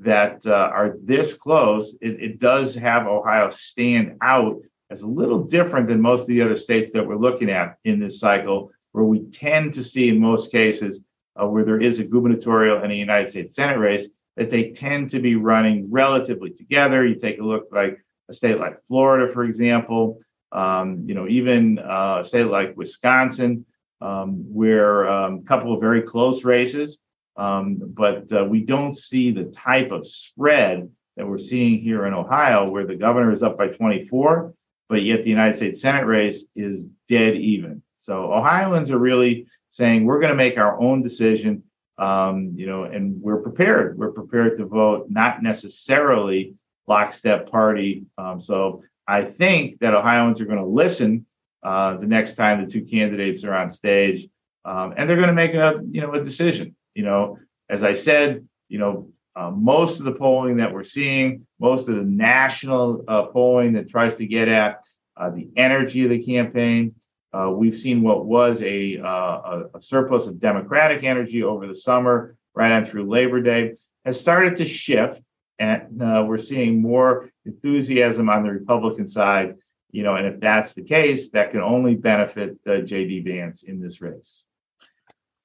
that 0.00 0.44
uh, 0.46 0.70
are 0.72 0.96
this 1.02 1.34
close. 1.34 1.94
It, 2.00 2.22
it, 2.22 2.38
does 2.40 2.74
have 2.74 3.06
Ohio 3.06 3.50
stand 3.50 4.16
out 4.22 4.62
as 4.90 5.02
a 5.02 5.08
little 5.08 5.44
different 5.44 5.88
than 5.88 6.00
most 6.00 6.22
of 6.22 6.26
the 6.26 6.42
other 6.42 6.56
states 6.56 6.90
that 6.92 7.06
we're 7.06 7.16
looking 7.16 7.48
at 7.48 7.76
in 7.84 8.00
this 8.00 8.18
cycle, 8.18 8.70
where 8.92 9.04
we 9.04 9.20
tend 9.30 9.72
to 9.74 9.84
see 9.84 10.08
in 10.08 10.18
most 10.18 10.50
cases 10.50 11.04
uh, 11.40 11.46
where 11.46 11.64
there 11.64 11.80
is 11.80 11.98
a 11.98 12.04
gubernatorial 12.04 12.82
and 12.82 12.92
a 12.92 12.96
United 12.96 13.28
States 13.28 13.54
Senate 13.54 13.78
race 13.78 14.08
that 14.36 14.50
they 14.50 14.70
tend 14.70 15.10
to 15.10 15.20
be 15.20 15.36
running 15.36 15.90
relatively 15.90 16.50
together. 16.50 17.06
You 17.06 17.14
take 17.14 17.38
a 17.38 17.44
look 17.44 17.68
like 17.72 18.04
a 18.28 18.34
state 18.34 18.58
like 18.58 18.84
Florida, 18.86 19.32
for 19.32 19.44
example. 19.44 20.20
Um, 20.52 21.04
you 21.06 21.14
know, 21.14 21.28
even 21.28 21.78
uh, 21.78 22.22
a 22.22 22.24
state 22.24 22.46
like 22.46 22.76
Wisconsin, 22.76 23.64
um, 24.00 24.42
where 24.52 25.08
um, 25.08 25.42
a 25.44 25.48
couple 25.48 25.72
of 25.72 25.80
very 25.80 26.02
close 26.02 26.44
races, 26.44 26.98
um, 27.36 27.78
but 27.80 28.32
uh, 28.32 28.44
we 28.44 28.62
don't 28.62 28.96
see 28.96 29.30
the 29.30 29.44
type 29.44 29.92
of 29.92 30.06
spread 30.06 30.90
that 31.16 31.26
we're 31.26 31.38
seeing 31.38 31.80
here 31.80 32.06
in 32.06 32.14
Ohio, 32.14 32.68
where 32.68 32.86
the 32.86 32.96
governor 32.96 33.32
is 33.32 33.42
up 33.42 33.56
by 33.56 33.68
24, 33.68 34.54
but 34.90 35.04
yet 35.04 35.22
the 35.22 35.30
United 35.30 35.56
States 35.56 35.80
Senate 35.80 36.04
race 36.04 36.46
is 36.56 36.88
dead 37.08 37.36
even. 37.36 37.80
So 37.94 38.32
Ohioans 38.32 38.90
are 38.90 38.98
really 38.98 39.46
saying 39.70 40.04
we're 40.04 40.18
going 40.18 40.32
to 40.32 40.36
make 40.36 40.58
our 40.58 40.78
own 40.80 41.00
decision, 41.00 41.62
um, 41.96 42.52
you 42.56 42.66
know, 42.66 42.84
and 42.84 43.22
we're 43.22 43.40
prepared. 43.40 43.96
We're 43.96 44.10
prepared 44.10 44.58
to 44.58 44.66
vote, 44.66 45.06
not 45.08 45.44
necessarily 45.44 46.56
lockstep 46.88 47.48
party. 47.48 48.04
Um, 48.18 48.40
so 48.40 48.82
I 49.06 49.24
think 49.24 49.78
that 49.78 49.94
Ohioans 49.94 50.40
are 50.40 50.46
going 50.46 50.58
to 50.58 50.64
listen 50.64 51.24
uh, 51.62 51.96
the 51.98 52.06
next 52.06 52.34
time 52.34 52.64
the 52.64 52.70
two 52.70 52.84
candidates 52.84 53.44
are 53.44 53.54
on 53.54 53.70
stage, 53.70 54.26
um, 54.64 54.94
and 54.96 55.08
they're 55.08 55.16
going 55.16 55.28
to 55.28 55.34
make 55.34 55.54
a 55.54 55.80
you 55.88 56.00
know 56.00 56.12
a 56.14 56.24
decision. 56.24 56.74
You 56.94 57.04
know, 57.04 57.38
as 57.68 57.84
I 57.84 57.94
said, 57.94 58.48
you 58.68 58.78
know, 58.78 59.10
uh, 59.36 59.50
most 59.50 59.98
of 59.98 60.04
the 60.04 60.12
polling 60.12 60.56
that 60.56 60.72
we're 60.72 60.82
seeing, 60.82 61.46
most 61.58 61.88
of 61.88 61.96
the 61.96 62.02
national 62.02 63.04
uh, 63.08 63.26
polling 63.26 63.72
that 63.74 63.88
tries 63.88 64.16
to 64.16 64.26
get 64.26 64.48
at 64.48 64.80
uh, 65.16 65.30
the 65.30 65.48
energy 65.56 66.04
of 66.04 66.10
the 66.10 66.22
campaign. 66.22 66.94
Uh, 67.32 67.50
we've 67.50 67.76
seen 67.76 68.02
what 68.02 68.26
was 68.26 68.62
a, 68.62 68.98
uh, 68.98 69.06
a, 69.06 69.64
a 69.74 69.80
surplus 69.80 70.26
of 70.26 70.40
Democratic 70.40 71.04
energy 71.04 71.42
over 71.42 71.66
the 71.66 71.74
summer, 71.74 72.36
right 72.54 72.72
on 72.72 72.84
through 72.84 73.08
Labor 73.08 73.40
Day, 73.40 73.76
has 74.04 74.18
started 74.18 74.56
to 74.56 74.66
shift 74.66 75.22
and 75.60 76.02
uh, 76.02 76.24
we're 76.26 76.38
seeing 76.38 76.80
more 76.80 77.30
enthusiasm 77.44 78.30
on 78.30 78.42
the 78.42 78.50
Republican 78.50 79.06
side. 79.06 79.56
You 79.92 80.02
know, 80.02 80.16
and 80.16 80.26
if 80.26 80.40
that's 80.40 80.72
the 80.72 80.82
case, 80.82 81.30
that 81.30 81.50
can 81.50 81.60
only 81.60 81.96
benefit 81.96 82.56
J.D. 82.64 83.20
Vance 83.20 83.64
in 83.64 83.80
this 83.80 84.00
race. 84.00 84.44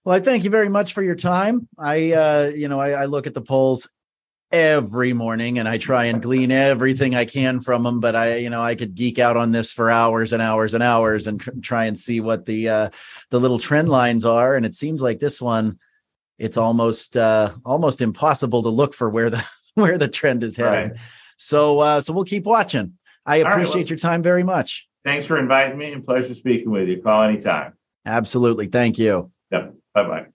Well, 0.05 0.15
I 0.15 0.19
thank 0.19 0.43
you 0.43 0.51
very 0.51 0.69
much 0.69 0.93
for 0.93 1.01
your 1.01 1.15
time. 1.15 1.67
I, 1.79 2.11
uh, 2.13 2.51
you 2.55 2.67
know, 2.67 2.79
I, 2.79 2.91
I 2.91 3.05
look 3.05 3.25
at 3.25 3.33
the 3.33 3.41
polls 3.41 3.89
every 4.51 5.13
morning 5.13 5.57
and 5.57 5.67
I 5.67 5.79
try 5.79 6.05
and 6.05 6.21
glean 6.21 6.51
everything 6.51 7.15
I 7.15 7.25
can 7.25 7.59
from 7.59 7.81
them. 7.81 7.99
But 7.99 8.15
I, 8.15 8.35
you 8.35 8.51
know, 8.51 8.61
I 8.61 8.75
could 8.75 8.93
geek 8.93 9.17
out 9.17 9.35
on 9.35 9.51
this 9.51 9.71
for 9.71 9.89
hours 9.89 10.31
and 10.31 10.43
hours 10.43 10.75
and 10.75 10.83
hours 10.83 11.25
and 11.25 11.41
tr- 11.41 11.49
try 11.61 11.85
and 11.85 11.99
see 11.99 12.19
what 12.21 12.45
the 12.45 12.69
uh, 12.69 12.89
the 13.31 13.39
little 13.39 13.57
trend 13.57 13.89
lines 13.89 14.25
are. 14.25 14.55
And 14.55 14.63
it 14.63 14.75
seems 14.75 15.01
like 15.01 15.19
this 15.19 15.41
one, 15.41 15.79
it's 16.37 16.57
almost 16.57 17.17
uh, 17.17 17.53
almost 17.65 17.99
impossible 17.99 18.61
to 18.61 18.69
look 18.69 18.93
for 18.93 19.09
where 19.09 19.31
the 19.31 19.43
where 19.73 19.97
the 19.97 20.07
trend 20.07 20.43
is 20.43 20.55
heading. 20.55 20.91
Right. 20.91 20.99
So 21.37 21.79
uh, 21.79 22.01
so 22.01 22.13
we'll 22.13 22.25
keep 22.25 22.45
watching. 22.45 22.93
I 23.25 23.37
appreciate 23.37 23.65
right, 23.65 23.75
well, 23.75 23.83
your 23.87 23.97
time 23.97 24.21
very 24.21 24.43
much. 24.43 24.87
Thanks 25.03 25.25
for 25.25 25.39
inviting 25.39 25.79
me 25.79 25.91
and 25.93 26.05
pleasure 26.05 26.35
speaking 26.35 26.69
with 26.69 26.87
you. 26.87 27.01
Call 27.01 27.23
anytime. 27.23 27.73
Absolutely. 28.05 28.67
Thank 28.67 28.99
you. 28.99 29.31
Yep. 29.51 29.73
Bye 29.95 30.03
bye. 30.07 30.34